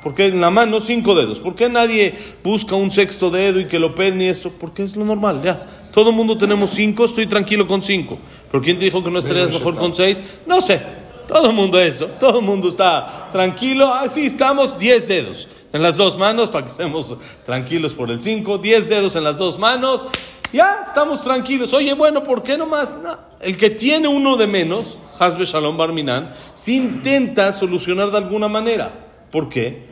¿Por 0.02 0.14
qué 0.14 0.26
en 0.26 0.40
la 0.40 0.50
mano 0.50 0.80
cinco 0.80 1.14
dedos? 1.14 1.40
¿Por 1.40 1.54
qué 1.54 1.68
nadie 1.68 2.14
busca 2.42 2.74
un 2.74 2.90
sexto 2.90 3.30
dedo 3.30 3.60
y 3.60 3.66
que 3.66 3.78
lo 3.78 3.94
perne 3.94 4.24
y 4.24 4.28
esto? 4.28 4.50
Porque 4.50 4.82
es 4.82 4.96
lo 4.96 5.04
normal, 5.04 5.42
ya. 5.42 5.88
Todo 5.92 6.10
el 6.10 6.16
mundo 6.16 6.38
tenemos 6.38 6.70
cinco, 6.70 7.04
estoy 7.04 7.26
tranquilo 7.26 7.66
con 7.66 7.82
cinco. 7.82 8.18
¿Pero 8.50 8.62
quién 8.62 8.78
te 8.78 8.86
dijo 8.86 9.04
que 9.04 9.10
no 9.10 9.18
estarías 9.18 9.52
mejor 9.52 9.76
con 9.76 9.94
seis? 9.94 10.22
No 10.46 10.60
sé. 10.60 10.80
Todo 11.28 11.50
el 11.50 11.54
mundo 11.54 11.78
eso. 11.78 12.06
Todo 12.18 12.40
el 12.40 12.44
mundo 12.44 12.68
está 12.68 13.28
tranquilo. 13.32 13.92
Así 13.92 14.26
estamos, 14.26 14.78
diez 14.78 15.06
dedos 15.06 15.48
en 15.72 15.82
las 15.82 15.96
dos 15.96 16.16
manos 16.18 16.50
para 16.50 16.64
que 16.64 16.70
estemos 16.72 17.16
tranquilos 17.44 17.92
por 17.92 18.10
el 18.10 18.22
cinco. 18.22 18.58
Diez 18.58 18.88
dedos 18.88 19.16
en 19.16 19.24
las 19.24 19.38
dos 19.38 19.58
manos. 19.58 20.08
Ya 20.52 20.80
estamos 20.84 21.22
tranquilos. 21.22 21.72
Oye, 21.74 21.92
bueno, 21.94 22.24
¿por 22.24 22.42
qué 22.42 22.56
nomás? 22.58 22.96
No. 23.02 23.16
El 23.40 23.56
que 23.56 23.70
tiene 23.70 24.08
uno 24.08 24.36
de 24.36 24.46
menos, 24.46 24.98
Hasbe 25.18 25.44
Shalom 25.44 25.76
Barminan, 25.76 26.34
se 26.54 26.72
intenta 26.72 27.52
solucionar 27.52 28.10
de 28.10 28.16
alguna 28.16 28.48
manera. 28.48 29.06
¿Por 29.30 29.48
qué? 29.48 29.89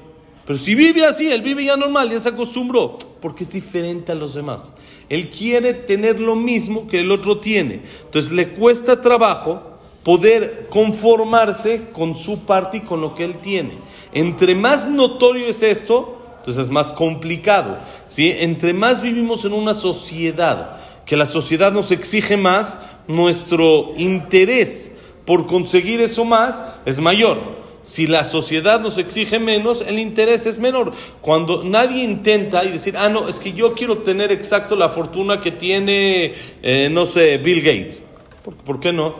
Pero 0.48 0.58
si 0.58 0.74
vive 0.74 1.04
así, 1.04 1.30
él 1.30 1.42
vive 1.42 1.62
ya 1.62 1.76
normal, 1.76 2.08
ya 2.08 2.18
se 2.18 2.30
acostumbró. 2.30 2.96
porque 3.20 3.44
es 3.44 3.50
diferente 3.50 4.12
a 4.12 4.14
los 4.14 4.34
demás. 4.34 4.72
Él 5.10 5.28
quiere 5.28 5.74
tener 5.74 6.20
lo 6.20 6.36
mismo 6.36 6.86
que 6.86 7.00
el 7.00 7.10
otro 7.10 7.36
tiene. 7.36 7.82
Entonces 8.04 8.32
le 8.32 8.48
cuesta 8.48 9.02
trabajo 9.02 9.60
poder 10.02 10.68
conformarse 10.70 11.90
con 11.92 12.16
su 12.16 12.46
parte 12.46 12.78
y 12.78 12.80
con 12.80 13.02
lo 13.02 13.14
que 13.14 13.24
él 13.24 13.38
tiene. 13.38 13.72
Entre 14.14 14.54
más 14.54 14.88
notorio 14.88 15.48
es 15.48 15.62
esto, 15.62 16.16
entonces 16.38 16.64
es 16.64 16.70
más 16.70 16.94
complicado. 16.94 17.80
¿sí? 18.06 18.32
Entre 18.38 18.72
más 18.72 19.02
vivimos 19.02 19.44
en 19.44 19.52
una 19.52 19.74
sociedad, 19.74 20.80
que 21.04 21.18
la 21.18 21.26
sociedad 21.26 21.72
nos 21.72 21.90
exige 21.90 22.38
más, 22.38 22.78
nuestro 23.06 23.92
interés 23.98 24.92
por 25.26 25.46
conseguir 25.46 26.00
eso 26.00 26.24
más 26.24 26.62
es 26.86 27.00
mayor. 27.00 27.67
Si 27.88 28.06
la 28.06 28.22
sociedad 28.22 28.80
nos 28.80 28.98
exige 28.98 29.38
menos, 29.38 29.80
el 29.80 29.98
interés 29.98 30.44
es 30.44 30.58
menor. 30.58 30.92
Cuando 31.22 31.64
nadie 31.64 32.04
intenta 32.04 32.62
y 32.62 32.68
decir, 32.68 32.98
ah, 32.98 33.08
no, 33.08 33.26
es 33.30 33.40
que 33.40 33.54
yo 33.54 33.72
quiero 33.72 34.02
tener 34.02 34.30
exacto 34.30 34.76
la 34.76 34.90
fortuna 34.90 35.40
que 35.40 35.52
tiene, 35.52 36.34
eh, 36.60 36.90
no 36.92 37.06
sé, 37.06 37.38
Bill 37.38 37.62
Gates. 37.62 38.02
¿Por, 38.66 38.78
qué 38.78 38.92
no? 38.92 39.16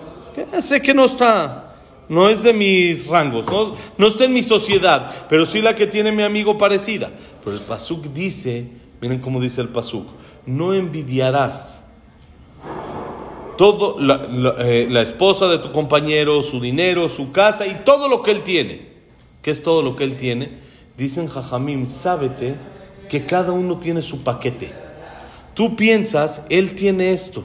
sé 0.61 0.83
que 0.83 0.93
no 0.93 1.07
está, 1.07 1.77
no 2.11 2.29
es 2.29 2.43
de 2.43 2.53
mis 2.53 3.07
rangos, 3.07 3.47
no, 3.47 3.75
no 3.97 4.07
está 4.07 4.25
en 4.25 4.35
mi 4.35 4.43
sociedad, 4.43 5.27
pero 5.31 5.47
sí 5.47 5.63
la 5.63 5.75
que 5.75 5.87
tiene 5.87 6.13
mi 6.13 6.23
amigo 6.23 6.59
parecida. 6.59 7.11
Pero 7.43 7.57
el 7.57 7.63
Pasuk 7.63 8.09
dice, 8.09 8.67
miren 9.01 9.21
cómo 9.21 9.41
dice 9.41 9.63
el 9.63 9.71
Pasuk, 9.71 10.07
no 10.45 10.75
envidiarás 10.75 11.85
todo 13.59 13.97
eh, 14.59 14.87
la, 14.89 15.03
esposa 15.03 15.49
de 15.49 15.59
tu 15.59 15.73
compañero, 15.73 16.41
su 16.41 16.61
dinero, 16.61 17.09
su 17.09 17.33
casa 17.33 17.67
y 17.67 17.83
todo 17.85 18.09
lo 18.09 18.23
que 18.23 18.31
él 18.31 18.43
tiene. 18.43 18.89
¿Qué 19.43 19.51
es 19.51 19.63
todo 19.63 19.83
lo 19.83 19.97
que 19.97 20.05
él 20.05 20.17
tiene? 20.17 20.59
Dicen 20.97 21.27
Jajamim, 21.27 21.85
sábete 21.85 22.55
que 23.09 23.27
cada 23.27 23.53
uno 23.53 23.79
tiene 23.79 24.01
su 24.01 24.23
paquete. 24.23 24.73
Tú 25.55 25.75
piensas, 25.75 26.45
él 26.49 26.75
tiene 26.77 27.13
esto. 27.13 27.45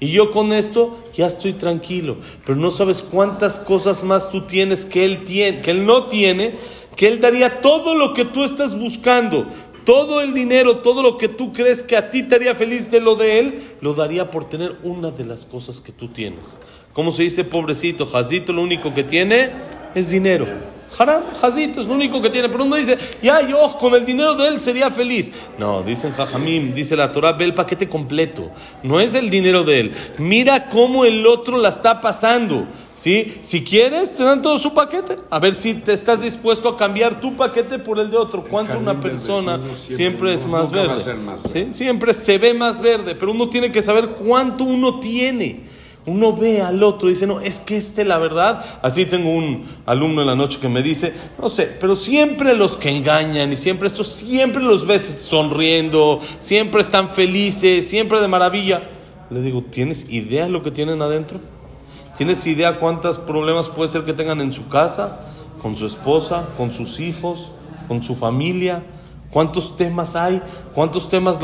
Y 0.00 0.08
yo 0.08 0.30
con 0.30 0.52
esto 0.52 0.98
ya 1.14 1.26
estoy 1.26 1.52
tranquilo. 1.52 2.16
Pero 2.46 2.58
no 2.58 2.70
sabes 2.70 3.02
cuántas 3.02 3.58
cosas 3.58 4.02
más 4.02 4.30
tú 4.30 4.46
tienes 4.46 4.86
que 4.86 5.04
él 5.04 5.24
tiene, 5.24 5.60
que 5.60 5.72
él 5.72 5.84
no 5.84 6.06
tiene, 6.06 6.56
que 6.96 7.06
él 7.06 7.20
daría 7.20 7.60
todo 7.60 7.94
lo 7.94 8.14
que 8.14 8.24
tú 8.24 8.44
estás 8.44 8.78
buscando. 8.78 9.46
Todo 9.84 10.20
el 10.20 10.32
dinero, 10.32 10.78
todo 10.78 11.02
lo 11.02 11.18
que 11.18 11.28
tú 11.28 11.52
crees 11.52 11.82
que 11.82 11.96
a 11.96 12.10
ti 12.10 12.22
te 12.22 12.36
haría 12.36 12.54
feliz 12.54 12.90
de 12.90 13.00
lo 13.00 13.16
de 13.16 13.38
él, 13.38 13.62
lo 13.80 13.94
daría 13.94 14.30
por 14.30 14.48
tener 14.48 14.76
una 14.82 15.10
de 15.10 15.24
las 15.24 15.44
cosas 15.44 15.80
que 15.80 15.92
tú 15.92 16.08
tienes. 16.08 16.58
¿Cómo 16.92 17.10
se 17.10 17.24
dice, 17.24 17.44
pobrecito? 17.44 18.06
Jazito 18.06 18.52
lo 18.52 18.62
único 18.62 18.94
que 18.94 19.04
tiene 19.04 19.50
es 19.94 20.10
dinero. 20.10 20.46
Haram, 20.96 21.24
Jazito 21.34 21.80
es 21.80 21.86
lo 21.86 21.94
único 21.94 22.22
que 22.22 22.30
tiene. 22.30 22.48
Pero 22.48 22.64
uno 22.64 22.76
dice, 22.76 22.96
ya, 23.22 23.46
yo 23.46 23.76
con 23.78 23.94
el 23.94 24.04
dinero 24.04 24.34
de 24.34 24.48
él 24.48 24.60
sería 24.60 24.90
feliz. 24.90 25.32
No, 25.58 25.82
dicen 25.82 26.12
Jajamim, 26.12 26.72
dice 26.72 26.96
la 26.96 27.10
Torah, 27.12 27.32
ve 27.32 27.44
el 27.44 27.54
paquete 27.54 27.88
completo. 27.88 28.50
No 28.82 29.00
es 29.00 29.14
el 29.14 29.28
dinero 29.28 29.64
de 29.64 29.80
él. 29.80 29.92
Mira 30.18 30.68
cómo 30.68 31.04
el 31.04 31.26
otro 31.26 31.58
la 31.58 31.70
está 31.70 32.00
pasando. 32.00 32.64
¿Sí? 32.96 33.38
Si 33.40 33.64
quieres, 33.64 34.14
te 34.14 34.22
dan 34.22 34.40
todo 34.40 34.58
su 34.58 34.72
paquete. 34.72 35.18
A 35.30 35.38
ver 35.38 35.54
si 35.54 35.74
te 35.74 35.92
estás 35.92 36.22
dispuesto 36.22 36.68
a 36.68 36.76
cambiar 36.76 37.20
tu 37.20 37.34
paquete 37.34 37.78
por 37.78 37.98
el 37.98 38.10
de 38.10 38.16
otro. 38.16 38.44
¿Cuánto 38.44 38.78
una 38.78 39.00
persona 39.00 39.58
siempre, 39.74 40.32
es 40.32 40.46
más 40.46 40.70
verde? 40.70 41.02
¿Sí? 41.52 41.68
Siempre 41.70 42.14
se 42.14 42.38
ve 42.38 42.54
más 42.54 42.80
verde, 42.80 43.14
pero 43.18 43.32
uno 43.32 43.48
tiene 43.50 43.72
que 43.72 43.82
saber 43.82 44.10
cuánto 44.10 44.64
uno 44.64 45.00
tiene. 45.00 45.62
Uno 46.06 46.36
ve 46.36 46.60
al 46.60 46.82
otro 46.82 47.08
y 47.08 47.12
dice, 47.12 47.26
no, 47.26 47.40
es 47.40 47.60
que 47.60 47.78
este 47.78 48.04
la 48.04 48.18
verdad. 48.18 48.64
Así 48.82 49.06
tengo 49.06 49.30
un 49.30 49.64
alumno 49.86 50.20
en 50.20 50.26
la 50.26 50.36
noche 50.36 50.58
que 50.60 50.68
me 50.68 50.82
dice, 50.82 51.14
no 51.40 51.48
sé, 51.48 51.76
pero 51.80 51.96
siempre 51.96 52.54
los 52.54 52.76
que 52.76 52.90
engañan 52.90 53.50
y 53.50 53.56
siempre 53.56 53.86
estos, 53.86 54.08
siempre 54.08 54.62
los 54.62 54.86
ves 54.86 55.16
sonriendo, 55.18 56.20
siempre 56.40 56.82
están 56.82 57.08
felices, 57.08 57.88
siempre 57.88 58.20
de 58.20 58.28
maravilla. 58.28 58.86
Le 59.30 59.40
digo, 59.40 59.62
¿tienes 59.62 60.10
idea 60.10 60.44
de 60.44 60.50
lo 60.50 60.62
que 60.62 60.70
tienen 60.70 61.00
adentro? 61.00 61.40
¿Tienes 62.16 62.46
idea 62.46 62.78
cuántos 62.78 63.18
problemas 63.18 63.68
puede 63.68 63.88
ser 63.88 64.04
que 64.04 64.12
tengan 64.12 64.40
en 64.40 64.52
su 64.52 64.68
casa, 64.68 65.18
con 65.60 65.74
su 65.74 65.86
esposa, 65.86 66.46
con 66.56 66.72
sus 66.72 67.00
hijos, 67.00 67.50
con 67.88 68.04
su 68.04 68.14
familia? 68.14 68.84
¿Cuántos 69.30 69.76
temas 69.76 70.14
hay? 70.14 70.40
¿Cuántos 70.76 71.08
temas 71.08 71.40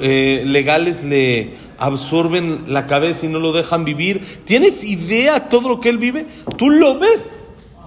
eh, 0.00 0.44
legales 0.46 1.02
le 1.02 1.56
absorben 1.76 2.72
la 2.72 2.86
cabeza 2.86 3.26
y 3.26 3.30
no 3.30 3.40
lo 3.40 3.50
dejan 3.50 3.84
vivir? 3.84 4.44
¿Tienes 4.44 4.84
idea 4.84 5.48
todo 5.48 5.68
lo 5.68 5.80
que 5.80 5.88
él 5.88 5.98
vive? 5.98 6.26
Tú 6.56 6.70
lo 6.70 7.00
ves, 7.00 7.40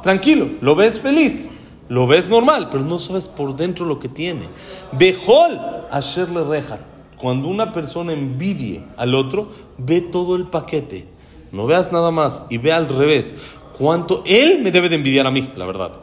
tranquilo, 0.03 0.49
lo 0.59 0.75
ves 0.75 0.99
feliz, 0.99 1.49
lo 1.87 2.05
ves 2.05 2.27
normal, 2.27 2.67
pero 2.69 2.83
no 2.83 2.99
sabes 2.99 3.29
por 3.29 3.55
dentro 3.55 3.85
lo 3.85 3.97
que 3.97 4.09
tiene. 4.09 4.49
Bejol, 4.91 5.57
hacerle 5.89 6.43
reja. 6.43 6.79
Cuando 7.15 7.47
una 7.47 7.71
persona 7.71 8.11
envidie 8.11 8.83
al 8.97 9.15
otro, 9.15 9.47
ve 9.77 10.01
todo 10.01 10.35
el 10.35 10.47
paquete 10.47 11.14
no 11.55 11.65
veas 11.65 11.91
nada 11.91 12.11
más 12.11 12.43
y 12.49 12.57
ve 12.57 12.71
al 12.71 12.89
revés. 12.89 13.35
¿Cuánto 13.77 14.23
él 14.25 14.61
me 14.61 14.71
debe 14.71 14.89
de 14.89 14.95
envidiar 14.95 15.25
a 15.25 15.31
mí, 15.31 15.49
la 15.55 15.65
verdad? 15.65 15.93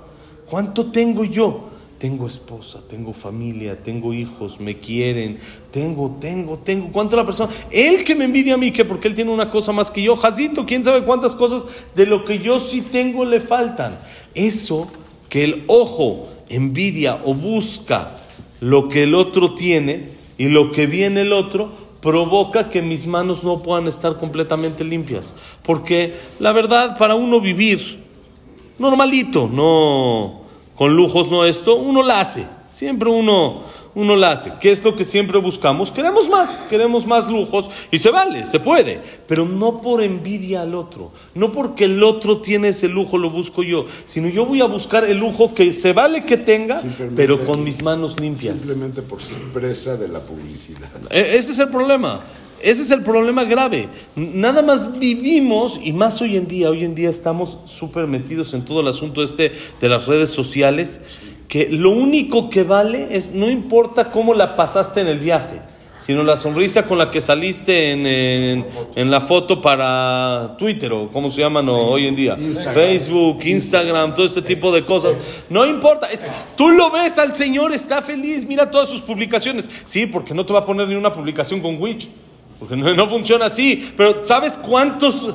¿Cuánto 0.47 0.87
tengo 0.91 1.25
yo? 1.25 1.69
Tengo 1.99 2.27
esposa, 2.27 2.81
tengo 2.89 3.13
familia, 3.13 3.81
tengo 3.81 4.13
hijos, 4.13 4.59
me 4.59 4.77
quieren, 4.77 5.39
tengo, 5.71 6.17
tengo, 6.21 6.59
tengo. 6.59 6.89
¿Cuánto 6.91 7.17
la 7.17 7.25
persona? 7.25 7.53
Él 7.71 8.03
que 8.03 8.17
me 8.17 8.25
envidia 8.25 8.55
a 8.55 8.57
mí, 8.57 8.73
que 8.73 8.85
porque 8.85 9.07
él 9.07 9.15
tiene 9.15 9.31
una 9.31 9.49
cosa 9.49 9.73
más 9.73 9.91
que 9.91 10.03
yo. 10.03 10.17
Jacito, 10.17 10.67
quién 10.67 10.85
sabe 10.85 11.05
cuántas 11.05 11.37
cosas 11.37 11.65
de 11.95 12.07
lo 12.07 12.25
que 12.25 12.41
yo 12.41 12.59
sí 12.59 12.81
tengo 12.81 13.25
le 13.25 13.39
faltan. 13.39 13.99
Eso 14.35 14.91
que 15.29 15.45
el 15.45 15.63
ojo 15.69 16.29
envidia 16.49 17.21
o 17.25 17.35
busca 17.35 18.11
lo 18.61 18.89
que 18.89 19.05
el 19.05 19.15
otro 19.15 19.55
tiene 19.55 20.09
y 20.39 20.49
lo 20.49 20.73
que 20.73 20.87
viene 20.87 21.23
el 21.23 21.33
otro, 21.33 21.71
provoca 22.03 22.69
que 22.69 22.83
mis 22.83 23.07
manos 23.07 23.43
no 23.43 23.63
puedan 23.63 23.87
estar 23.87 24.19
completamente 24.19 24.85
limpias. 24.85 25.35
Porque 25.63 26.15
la 26.41 26.53
verdad, 26.53 26.99
para 26.99 27.15
uno 27.15 27.41
vivir 27.41 28.03
normalito, 28.79 29.49
no 29.51 30.43
con 30.75 30.95
lujos, 30.95 31.31
no 31.31 31.45
esto, 31.45 31.77
uno 31.77 32.03
la 32.03 32.21
hace. 32.21 32.47
Siempre 32.69 33.09
uno 33.09 33.61
uno 33.95 34.17
la 34.17 34.33
hace. 34.33 34.53
¿Qué 34.61 34.71
es 34.71 34.83
lo 34.85 34.97
que 34.97 35.05
siempre 35.05 35.39
buscamos? 35.39 35.91
Queremos 35.91 36.29
más, 36.29 36.63
queremos 36.71 37.07
más 37.07 37.31
lujos 37.31 37.71
y 37.91 37.99
se 37.99 38.11
vale, 38.11 38.45
se 38.45 38.61
puede, 38.61 39.01
pero 39.27 39.45
no 39.45 39.81
por 39.81 40.03
envidia 40.03 40.63
al 40.63 40.75
otro, 40.75 41.13
no 41.35 41.53
porque 41.53 41.85
el 41.85 42.03
otro 42.03 42.39
tiene 42.41 42.69
ese 42.69 42.89
lujo 42.89 43.19
lo 43.19 43.31
busco 43.31 43.63
yo, 43.63 43.87
sino 44.05 44.29
yo 44.29 44.47
voy 44.47 44.61
a 44.61 44.67
buscar 44.67 45.05
el 45.05 45.19
lujo 45.19 45.55
que 45.55 45.73
se 45.75 45.93
vale 45.93 46.25
que 46.25 46.37
tenga, 46.37 46.83
pero 47.17 47.45
con 47.45 47.63
mis 47.65 47.83
manos 47.83 48.19
limpias. 48.19 48.61
Simplemente 48.61 49.03
por 49.03 49.21
su 49.21 49.35
empresa 49.35 49.97
de 49.97 50.09
la 50.09 50.21
publicidad. 50.21 50.89
E, 51.11 51.37
ese 51.37 51.53
es 51.53 51.59
el 51.59 51.69
problema. 51.69 52.21
Ese 52.63 52.83
es 52.83 52.93
el 52.93 53.03
problema 53.03 53.43
grave. 53.43 53.89
Nada 54.15 54.63
más 54.63 54.97
vivimos, 54.99 55.81
y 55.83 55.93
más 55.93 56.23
hoy 56.23 56.37
en 56.37 56.47
día, 56.47 56.71
hoy 56.71 56.85
en 56.85 56.95
día 56.95 57.11
estamos 57.11 57.59
súper 57.67 58.07
metidos 58.07 58.55
en 58.55 58.65
todo 58.65 58.83
el 58.83 58.89
asunto 58.89 59.23
este 59.23 59.51
de 59.81 59.89
las 59.89 60.07
redes 60.07 60.31
sociales 60.31 61.01
que 61.53 61.69
lo 61.69 61.91
único 61.91 62.49
que 62.49 62.63
vale 62.63 63.09
es, 63.11 63.33
no 63.33 63.51
importa 63.51 64.11
cómo 64.11 64.33
la 64.33 64.57
pasaste 64.57 65.03
en 65.03 65.09
el 65.09 65.19
viaje, 65.19 65.61
sino 65.99 66.23
la 66.23 66.39
sonrisa 66.39 66.87
con 66.87 66.97
la 66.97 67.11
que 67.11 67.21
saliste 67.21 67.91
en, 67.91 68.07
en, 68.97 69.11
la 69.11 69.21
foto 69.21 69.61
para 69.61 70.57
Twitter 70.57 70.91
o 70.95 71.11
como 71.11 71.31
se 71.31 71.43
llaman 71.43 71.69
hoy 71.69 72.07
en 72.07 72.17
día, 72.17 72.39
Facebook, 72.73 73.41
Instagram, 73.45 74.15
todo 74.15 74.25
este 74.25 74.41
tipo 74.41 74.73
de 74.73 74.81
cosas. 74.81 75.45
No 75.51 75.67
importa, 75.67 76.07
es 76.07 76.25
que 76.25 76.31
tú 76.57 76.71
lo 76.71 76.91
ves 76.91 77.19
al 77.19 77.37
Señor, 77.37 77.71
está 77.75 78.01
feliz, 78.01 78.47
mira 78.47 78.71
todas 78.71 78.89
sus 78.89 79.03
publicaciones. 79.03 79.69
Sí, 79.85 80.07
porque 80.07 80.33
no 80.33 80.47
te 80.47 80.55
va 80.55 80.61
a 80.61 80.65
poner 80.65 80.89
ni 80.89 80.95
una 80.95 81.13
publicación 81.13 81.61
con 81.61 81.79
Witch. 81.79 82.09
Porque 82.59 82.77
no, 82.77 82.95
no 82.95 83.07
funciona 83.11 83.45
así. 83.45 83.93
Pero 83.95 84.25
¿sabes 84.25 84.57
cuántos 84.57 85.35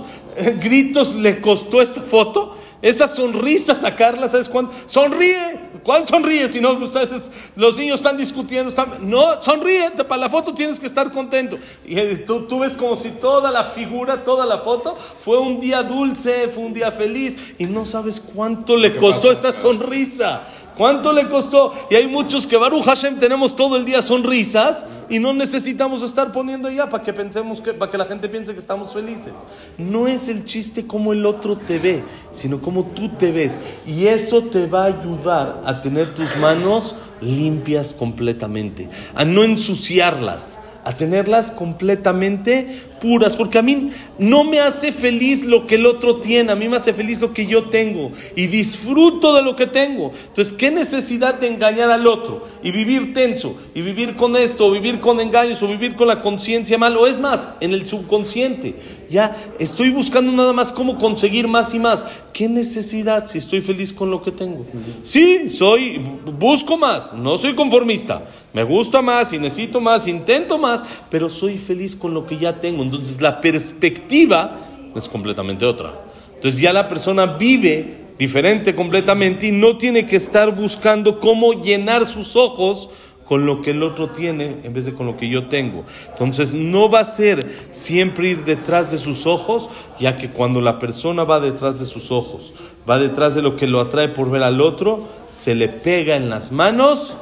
gritos 0.64 1.14
le 1.14 1.40
costó 1.40 1.80
esa 1.80 2.02
foto? 2.02 2.58
Esa 2.82 3.08
sonrisa 3.08 3.76
sacarla, 3.76 4.30
¿sabes 4.30 4.50
cuánto? 4.50 4.74
Sonríe. 4.88 5.67
¿Cuál 5.88 6.06
sonríe 6.06 6.50
si 6.50 6.60
no 6.60 6.74
ustedes, 6.74 7.32
los 7.56 7.78
niños 7.78 8.02
están 8.02 8.18
discutiendo? 8.18 8.68
Están, 8.68 9.10
no, 9.10 9.42
sonríe, 9.42 9.92
para 9.92 10.20
la 10.20 10.30
foto 10.30 10.54
tienes 10.54 10.82
que 10.82 10.86
estar 10.86 11.10
contento. 11.14 11.58
Y 11.86 11.98
eh, 11.98 12.18
tú, 12.18 12.42
tú 12.42 12.60
ves 12.60 12.76
como 12.76 12.94
si 12.98 13.12
toda 13.12 13.54
la 13.54 13.64
figura, 13.64 14.26
toda 14.26 14.46
la 14.46 14.58
foto 14.58 14.98
fue 14.98 15.40
un 15.40 15.62
día 15.62 15.84
dulce, 15.84 16.50
fue 16.50 16.66
un 16.66 16.74
día 16.74 16.92
feliz 16.92 17.56
y 17.58 17.68
no 17.68 17.86
sabes 17.86 18.20
cuánto 18.20 18.76
le 18.76 18.98
costó 18.98 19.32
esa 19.32 19.54
sonrisa. 19.54 20.46
¿Cuánto 20.78 21.12
le 21.12 21.28
costó? 21.28 21.74
Y 21.90 21.96
hay 21.96 22.08
muchos 22.08 22.46
que 22.46 22.56
Baruch 22.56 22.84
Hashem 22.84 23.18
tenemos 23.18 23.56
todo 23.56 23.78
el 23.78 23.86
día 23.86 24.02
sonrisas 24.04 24.86
y 25.10 25.18
no 25.18 25.34
necesitamos 25.34 26.04
estar 26.04 26.32
poniendo 26.32 26.70
ya 26.70 26.88
para 26.88 27.04
que 27.04 27.14
pensemos 27.14 27.60
que, 27.60 27.74
para 27.74 27.90
que 27.92 27.98
la 27.98 28.06
gente 28.06 28.30
piense 28.30 28.54
que 28.54 28.60
estamos 28.60 28.94
felices. 28.94 29.34
No 29.80 30.08
es 30.08 30.30
el 30.30 30.46
chiste 30.46 30.86
como 30.86 31.14
el 31.14 31.26
otro 31.26 31.56
te 31.58 31.80
ve, 31.80 32.04
sino 32.32 32.62
como 32.62 32.84
tú 32.84 33.10
te 33.10 33.32
ves. 33.32 33.60
Y 33.88 34.06
eso 34.06 34.44
te 34.44 34.68
va 34.68 34.84
a 34.84 34.86
ayudar 34.86 35.62
a 35.66 35.82
tener 35.82 36.14
tus 36.14 36.38
manos 36.38 36.96
limpias 37.22 37.96
completamente, 37.96 38.88
a 39.16 39.26
no 39.26 39.44
ensuciarlas 39.44 40.60
a 40.88 40.94
tenerlas 40.94 41.52
completamente 41.52 42.66
puras, 43.02 43.36
porque 43.36 43.58
a 43.58 43.62
mí 43.62 43.90
no 44.18 44.46
me 44.46 44.62
hace 44.62 44.94
feliz 44.94 45.44
lo 45.44 45.68
que 45.68 45.76
el 45.76 45.86
otro 45.86 46.22
tiene, 46.22 46.50
a 46.50 46.56
mí 46.56 46.70
me 46.70 46.78
hace 46.78 46.94
feliz 46.94 47.20
lo 47.20 47.34
que 47.34 47.46
yo 47.46 47.66
tengo 47.66 48.10
y 48.38 48.48
disfruto 48.48 49.36
de 49.36 49.42
lo 49.42 49.54
que 49.58 49.68
tengo. 49.68 50.14
Entonces, 50.28 50.54
¿qué 50.54 50.72
necesidad 50.72 51.36
de 51.36 51.50
engañar 51.50 51.92
al 51.92 52.08
otro 52.08 52.48
y 52.64 52.72
vivir 52.72 53.14
tenso 53.14 53.58
y 53.76 53.82
vivir 53.82 54.16
con 54.16 54.38
esto, 54.38 54.68
o 54.68 54.72
vivir 54.72 55.02
con 55.02 55.20
engaños 55.20 55.62
o 55.62 55.68
vivir 55.68 55.94
con 55.94 56.08
la 56.08 56.22
conciencia 56.22 56.78
mal? 56.78 56.96
O 56.96 57.06
es 57.06 57.20
más, 57.20 57.50
en 57.60 57.74
el 57.74 57.86
subconsciente, 57.86 58.76
ya 59.10 59.36
estoy 59.60 59.90
buscando 59.90 60.32
nada 60.32 60.54
más 60.54 60.72
cómo 60.72 60.98
conseguir 60.98 61.50
más 61.50 61.74
y 61.74 61.80
más. 61.80 62.06
¿Qué 62.32 62.48
necesidad 62.48 63.26
si 63.26 63.40
estoy 63.40 63.60
feliz 63.60 63.92
con 63.92 64.10
lo 64.10 64.22
que 64.22 64.32
tengo? 64.32 64.66
Sí, 65.04 65.50
soy, 65.50 66.02
busco 66.40 66.78
más, 66.78 67.14
no 67.14 67.38
soy 67.38 67.56
conformista. 67.56 68.24
Me 68.54 68.64
gusta 68.64 69.04
más 69.04 69.34
y 69.34 69.40
necesito 69.40 69.80
más, 69.80 70.08
intento 70.08 70.58
más, 70.58 70.77
pero 71.10 71.30
soy 71.30 71.58
feliz 71.58 71.96
con 71.96 72.14
lo 72.14 72.26
que 72.26 72.38
ya 72.38 72.60
tengo. 72.60 72.84
Entonces 72.84 73.22
la 73.22 73.42
perspectiva 73.42 74.58
es 74.96 75.08
completamente 75.08 75.66
otra. 75.66 75.94
Entonces 76.36 76.62
ya 76.62 76.74
la 76.74 76.88
persona 76.88 77.26
vive 77.26 78.08
diferente 78.18 78.76
completamente 78.76 79.48
y 79.48 79.52
no 79.52 79.78
tiene 79.78 80.06
que 80.06 80.16
estar 80.16 80.56
buscando 80.56 81.20
cómo 81.20 81.54
llenar 81.54 82.06
sus 82.06 82.36
ojos 82.36 82.90
con 83.28 83.46
lo 83.46 83.62
que 83.62 83.72
el 83.72 83.84
otro 83.84 84.10
tiene 84.10 84.58
en 84.64 84.74
vez 84.74 84.86
de 84.86 84.94
con 84.94 85.06
lo 85.06 85.18
que 85.18 85.28
yo 85.28 85.48
tengo. 85.48 85.84
Entonces 86.10 86.54
no 86.54 86.90
va 86.90 87.02
a 87.02 87.06
ser 87.06 87.68
siempre 87.72 88.30
ir 88.30 88.46
detrás 88.46 88.92
de 88.92 88.98
sus 88.98 89.26
ojos, 89.26 89.70
ya 90.00 90.16
que 90.16 90.32
cuando 90.32 90.62
la 90.62 90.80
persona 90.80 91.26
va 91.26 91.40
detrás 91.40 91.78
de 91.80 91.86
sus 91.86 92.12
ojos, 92.12 92.54
va 92.90 92.98
detrás 92.98 93.36
de 93.36 93.42
lo 93.42 93.58
que 93.58 93.68
lo 93.68 93.82
atrae 93.82 94.08
por 94.08 94.32
ver 94.32 94.44
al 94.44 94.62
otro, 94.62 95.06
se 95.32 95.56
le 95.56 95.68
pega 95.68 96.16
en 96.16 96.30
las 96.30 96.52
manos 96.54 97.18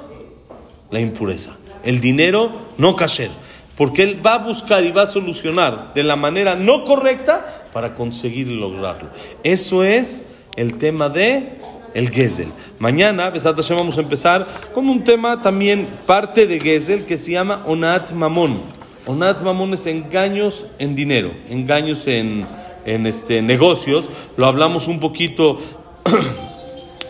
la 0.92 1.00
impureza. 1.00 1.58
El 1.84 2.00
dinero 2.00 2.52
no 2.78 2.96
kasher. 2.96 3.32
Porque 3.78 4.04
él 4.04 4.26
va 4.26 4.36
a 4.36 4.38
buscar 4.40 4.84
y 4.84 4.92
va 4.92 5.04
a 5.04 5.08
solucionar 5.08 5.94
de 5.94 6.04
la 6.04 6.16
manera 6.16 6.56
no 6.56 6.86
correcta 6.86 7.64
para 7.74 7.94
conseguir 7.94 8.48
lograrlo. 8.48 9.10
Eso 9.44 9.84
es 9.84 10.24
el 10.56 10.78
tema 10.78 11.10
de 11.10 11.60
el 11.94 12.10
Gesel. 12.10 12.48
Mañana, 12.80 13.30
Besat 13.30 13.56
Hashem, 13.56 13.78
vamos 13.78 13.98
a 13.98 14.02
empezar 14.02 14.46
con 14.74 14.90
un 14.90 15.04
tema 15.04 15.42
también 15.42 15.88
parte 16.06 16.46
de 16.46 16.60
Gesel 16.60 17.06
que 17.06 17.18
se 17.18 17.32
llama 17.32 17.64
Onat 17.66 18.12
Mamón. 18.12 18.60
Onat 19.06 19.42
Mamón 19.42 19.74
es 19.74 19.88
engaños 19.88 20.68
en 20.80 20.96
dinero, 20.96 21.32
engaños 21.50 22.08
en, 22.08 22.44
en 22.86 23.08
este, 23.08 23.42
negocios. 23.42 24.10
Lo 24.38 24.46
hablamos 24.46 24.88
un 24.88 25.00
poquito 25.00 25.58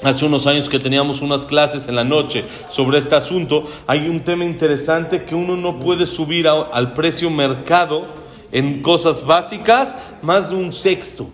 hace 0.06 0.26
unos 0.26 0.46
años 0.46 0.70
que 0.70 0.78
teníamos 0.78 1.22
unas 1.22 1.46
clases 1.46 1.88
en 1.88 1.96
la 1.96 2.04
noche 2.04 2.46
sobre 2.70 3.00
este 3.00 3.16
asunto. 3.16 3.64
Hay 3.88 4.08
un 4.08 4.24
tema 4.24 4.46
interesante 4.46 5.26
que 5.26 5.34
uno 5.34 5.58
no 5.58 5.80
puede 5.80 6.06
subir 6.06 6.48
al 6.48 6.94
precio 6.94 7.30
mercado 7.30 8.06
en 8.52 8.82
cosas 8.84 9.26
básicas 9.26 9.98
más 10.22 10.52
de 10.52 10.58
un 10.58 10.72
sexto, 10.72 11.30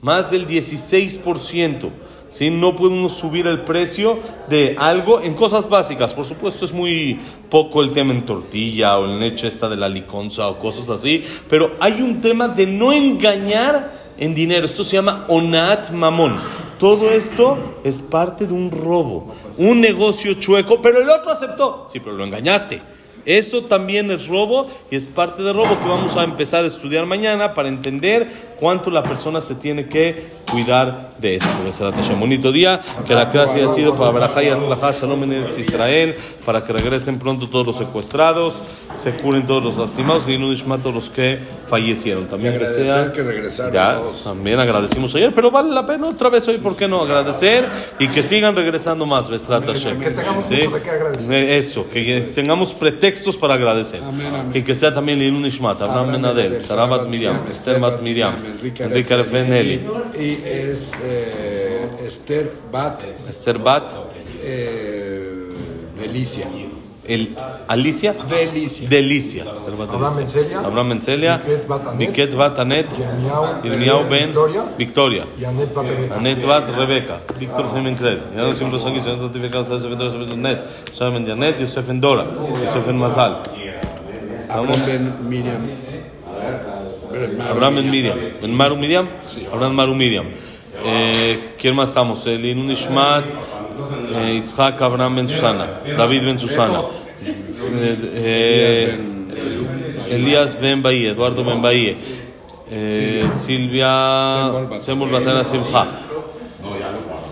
más 0.00 0.30
del 0.30 0.46
16%. 0.46 1.90
¿sí? 2.28 2.48
No 2.50 2.76
puede 2.76 2.94
uno 2.94 3.08
subir 3.08 3.48
el 3.48 3.60
precio 3.60 4.20
de 4.48 4.76
algo 4.78 5.20
en 5.20 5.34
cosas 5.34 5.68
básicas. 5.68 6.14
Por 6.14 6.24
supuesto, 6.24 6.64
es 6.64 6.72
muy 6.72 7.18
poco 7.50 7.82
el 7.82 7.90
tema 7.90 8.12
en 8.12 8.24
tortilla 8.24 8.98
o 8.98 9.04
en 9.04 9.18
leche 9.18 9.48
esta 9.48 9.68
de 9.68 9.76
la 9.76 9.88
liconza 9.88 10.48
o 10.48 10.60
cosas 10.60 10.88
así. 10.90 11.24
Pero 11.48 11.74
hay 11.80 12.00
un 12.00 12.20
tema 12.20 12.46
de 12.46 12.66
no 12.66 12.92
engañar 12.92 14.14
en 14.16 14.32
dinero. 14.32 14.64
Esto 14.64 14.84
se 14.84 14.94
llama 14.94 15.24
onat 15.28 15.90
mamón. 15.90 16.38
Todo 16.82 17.12
esto 17.12 17.76
es 17.84 18.00
parte 18.00 18.44
de 18.44 18.52
un 18.52 18.68
robo, 18.68 19.32
un 19.58 19.80
negocio 19.80 20.34
chueco, 20.34 20.82
pero 20.82 21.00
el 21.00 21.08
otro 21.08 21.30
aceptó. 21.30 21.86
Sí, 21.88 22.00
pero 22.00 22.16
lo 22.16 22.24
engañaste. 22.24 22.82
Eso 23.24 23.64
también 23.64 24.10
es 24.10 24.26
robo 24.26 24.68
y 24.90 24.96
es 24.96 25.06
parte 25.06 25.42
de 25.42 25.52
robo 25.52 25.78
que 25.78 25.88
vamos 25.88 26.16
a 26.16 26.24
empezar 26.24 26.64
a 26.64 26.66
estudiar 26.66 27.06
mañana 27.06 27.54
para 27.54 27.68
entender 27.68 28.28
cuánto 28.58 28.90
la 28.90 29.02
persona 29.02 29.40
se 29.40 29.54
tiene 29.54 29.86
que 29.86 30.26
cuidar 30.50 31.10
de 31.18 31.36
esto. 31.36 31.48
Besarat 31.64 31.94
Hashem. 31.96 32.18
Bonito 32.20 32.52
día, 32.52 32.80
que 33.06 33.14
la 33.14 33.30
clase 33.30 33.60
haya 33.60 33.68
sido 33.68 33.94
para 33.96 34.10
Barajá 34.10 34.42
y 34.42 34.48
Atzlajá, 34.48 34.90
Shalom 34.92 35.22
en 35.24 35.48
Israel, 35.58 36.14
para 36.44 36.64
que 36.64 36.72
regresen 36.72 37.18
pronto 37.18 37.48
todos 37.48 37.66
los 37.66 37.76
secuestrados, 37.76 38.54
se 38.94 39.12
curen 39.12 39.46
todos 39.46 39.64
los 39.64 39.76
lastimados 39.76 40.28
y 40.28 40.36
no 40.38 40.52
todos 40.78 40.94
los 40.94 41.10
que 41.10 41.38
fallecieron. 41.68 42.26
También 42.26 42.54
Y 42.54 42.58
que 42.58 42.64
agradecer 42.64 42.86
sea. 42.86 43.12
que 43.12 43.22
regresaron 43.22 43.72
Ya, 43.72 43.94
todos. 43.96 44.24
también 44.24 44.58
agradecimos 44.60 45.14
ayer, 45.14 45.32
pero 45.34 45.50
vale 45.50 45.70
la 45.72 45.86
pena 45.86 46.06
otra 46.08 46.28
vez 46.28 46.46
hoy, 46.48 46.58
¿por 46.58 46.76
qué 46.76 46.86
no? 46.88 47.00
Agradecer 47.02 47.66
y 47.98 48.08
que 48.08 48.22
sigan 48.22 48.54
regresando 48.54 49.06
más, 49.06 49.28
Besrat 49.30 49.66
Hashem. 49.66 50.00
Que 50.00 50.10
tengamos 50.10 50.46
¿Sí? 50.46 50.56
mucho 50.56 50.70
de 50.70 50.82
qué 50.82 50.90
agradecer. 50.90 51.50
Eso, 51.50 51.88
que 51.88 52.20
tengamos 52.34 52.72
pretextos 53.12 53.36
para 53.36 53.54
agradecer. 53.54 54.00
Y 54.54 54.62
que 54.62 54.74
sea 54.74 54.92
también 54.92 55.18
Lilun 55.18 55.44
Ishmat, 55.46 55.80
Abraham 55.82 56.12
Benadel, 56.12 56.62
Sarabat 56.62 57.08
Miriam, 57.08 57.46
Esther 57.48 57.78
Bat 57.78 58.00
Miriam, 58.00 58.34
Enrique 58.78 59.14
Arefeneli, 59.14 59.80
Y 60.18 60.42
es 60.44 60.94
eh, 61.02 61.88
Esther 62.06 62.50
Bat 62.70 63.04
Esther 63.28 63.58
Bat, 63.58 63.92
eh, 64.42 65.52
Delicia. 66.00 66.46
El, 67.06 67.28
Alicia, 67.68 68.14
Delicia. 68.28 68.88
Delicia. 68.88 69.44
Abraham. 69.44 70.16
Mencelia, 70.16 70.58
Abraham 70.60 70.88
Mencelia, 70.88 71.36
Miquet 71.38 71.66
Bat 71.66 71.88
Anet, 71.88 71.98
Miquet 71.98 72.36
Bat 72.36 72.58
Anet, 72.60 72.86
Yirmiyahu 72.98 73.64
Irmiau 73.64 74.08
Ben 74.08 74.30
Victoria, 74.78 75.24
Anet 76.16 76.46
Bat 76.46 76.68
Rebeca, 76.76 77.20
Víctor 77.38 77.74
Jiménez 77.74 77.98
Creel, 77.98 78.20
ya 78.34 78.42
no 78.42 78.52
siempre 78.52 78.78
son 78.78 78.92
aquí, 78.92 79.00
son 79.00 79.20
notificados 79.20 79.70
a 79.70 79.74
Yosef 79.74 79.92
en 79.92 79.98
Dora, 79.98 80.12
Yosef 80.12 80.32
en 80.32 80.42
Net, 80.42 80.58
en 81.00 81.26
Janet, 81.26 81.60
Yosef 81.60 81.88
en 81.88 82.00
Dora, 82.00 82.24
Yosef 82.64 82.88
en 82.88 82.98
Mazal. 82.98 83.42
Abraham 84.48 84.80
Ben 84.86 85.28
Miriam. 85.28 85.66
Ben 87.12 87.40
Abraham 87.40 87.78
en 87.78 87.90
Miriam. 87.90 88.18
¿En 88.42 88.54
Maru 88.54 88.76
Miriam? 88.76 89.08
Abraham 89.52 89.74
Maru 89.74 89.94
Miriam. 89.94 90.26
Eh, 90.84 91.54
¿Quién 91.58 91.74
más 91.74 91.90
estamos? 91.90 92.26
Elin 92.26 92.70
Ishmat, 92.70 93.24
eh, 94.14 94.34
Itzhak 94.34 94.80
Abraham 94.82 95.16
Ben 95.16 95.28
Susana, 95.28 95.80
David 95.96 96.24
Ben 96.24 96.38
Susana, 96.38 96.82
eh, 98.14 98.98
Elías 100.10 100.60
Ben 100.60 100.82
Bahía, 100.82 101.10
Eduardo 101.12 101.44
Ben 101.44 101.62
Bahía, 101.62 101.94
eh, 102.70 103.28
Silvia 103.32 104.50
Semul 104.80 105.10
Batana 105.10 105.44
Simcha, 105.44 105.88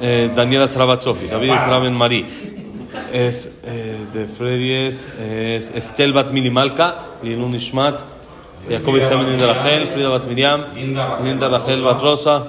eh, 0.01 0.31
Daniela 0.35 0.69
Srabatsofi, 0.69 1.27
David 1.27 1.51
Esra 1.51 1.79
Ben 1.79 1.95
Marí. 1.95 2.25
Es, 3.13 3.51
eh, 3.65 4.07
de 4.15 4.27
Freddy 4.27 4.73
es, 4.73 5.09
es 5.19 5.71
Estel 5.71 6.13
Bat 6.13 6.31
Milimalka, 6.31 7.17
Lilun 7.25 7.57
Ishmat, 7.57 8.05
Jacob 8.69 8.97
Isabel 8.97 9.27
Linda 9.27 9.47
Rachel, 9.53 9.89
Frida 9.89 10.09
Bat 10.09 10.27
Miriam, 10.27 10.75
Linda 11.25 11.49
Rachel 11.49 11.83
Bat 11.83 12.01
Rosa, 12.03 12.45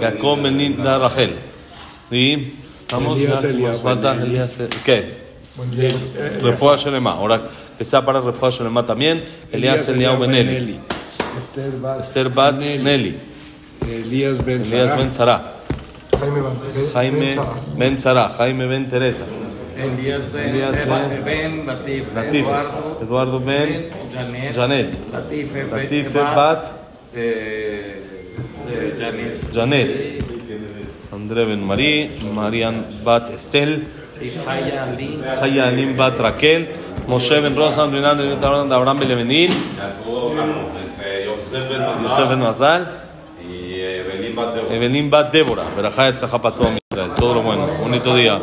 Jacob 0.00 0.42
Ben 0.42 0.56
Linda 0.58 0.98
Rachel. 0.98 1.34
Y 2.10 2.52
estamos 2.74 3.18
Eliab 3.18 3.72
nos 3.72 3.82
falta 3.82 4.12
Eli. 4.14 4.22
Elías, 4.22 4.58
El- 4.60 4.68
¿qué? 4.84 5.24
Eh, 5.78 6.40
Refuah 6.42 6.76
Shelema, 6.76 7.12
ahora 7.12 7.42
que 7.78 7.84
sea 7.84 8.04
para 8.04 8.20
Refuah 8.20 8.50
Shelema 8.50 8.84
también, 8.84 9.24
Elías 9.52 9.88
Eliab 9.88 10.18
Ben 10.18 10.34
Eli, 10.34 10.80
Esther 11.36 11.70
Bat 11.80 12.00
Esther 12.00 12.28
Bat 12.30 12.54
Nelly, 12.56 13.16
Elías 13.88 14.44
Ben 14.44 14.64
Sarah. 14.64 15.08
Tzara, 15.10 15.52
Jaime 16.94 17.36
Ben 17.76 17.96
Tzara, 17.96 18.28
Jaime 18.30 18.66
Ben 18.66 18.88
Teresa, 18.88 19.24
Elías 19.76 20.32
Ben, 20.32 20.48
Elías 20.50 20.76
Ben, 20.86 21.24
Ben- 21.24 21.66
Latif, 21.66 22.14
Latif, 22.14 22.46
Eduardo, 22.46 22.98
Eduardo 23.02 23.40
Ben 23.40 23.88
Janet, 24.12 24.54
Janet, 24.54 25.12
Latife, 25.12 25.64
Latife 25.70 26.18
Bat, 26.18 26.34
Bat 26.36 26.72
eh, 27.14 28.02
eh, 28.70 28.96
Janet, 28.98 29.52
Janet, 29.52 30.24
André 31.12 31.44
Ben 31.44 31.66
Marí, 31.66 32.10
Marian 32.32 32.84
Bat 33.04 33.30
Estel, 33.30 33.84
Jaya 34.20 35.68
Alim 35.68 35.96
Bat 35.96 36.18
Raquel, 36.18 36.68
Moshe 37.06 37.40
Ben 37.40 37.54
Rosan, 37.56 37.90
Ben 37.92 38.02
Taran, 38.40 38.72
Abraham 38.72 38.98
Ben 38.98 39.08
Levenin, 39.08 39.50
Yosef 41.26 42.28
Ben 42.28 42.40
Mazal, 42.40 42.86
y 43.48 43.80
Evelyn 43.80 44.34
Bat 44.34 44.54
de 44.54 44.76
Evelyn 44.76 45.10
Bat 45.10 45.32
Débora, 45.32 45.64
Berajá 45.76 46.08
Etzahapatom, 46.08 46.78
todo 47.16 47.34
lo 47.34 47.42
bueno, 47.42 47.66
bonito 47.82 48.14
día. 48.16 48.40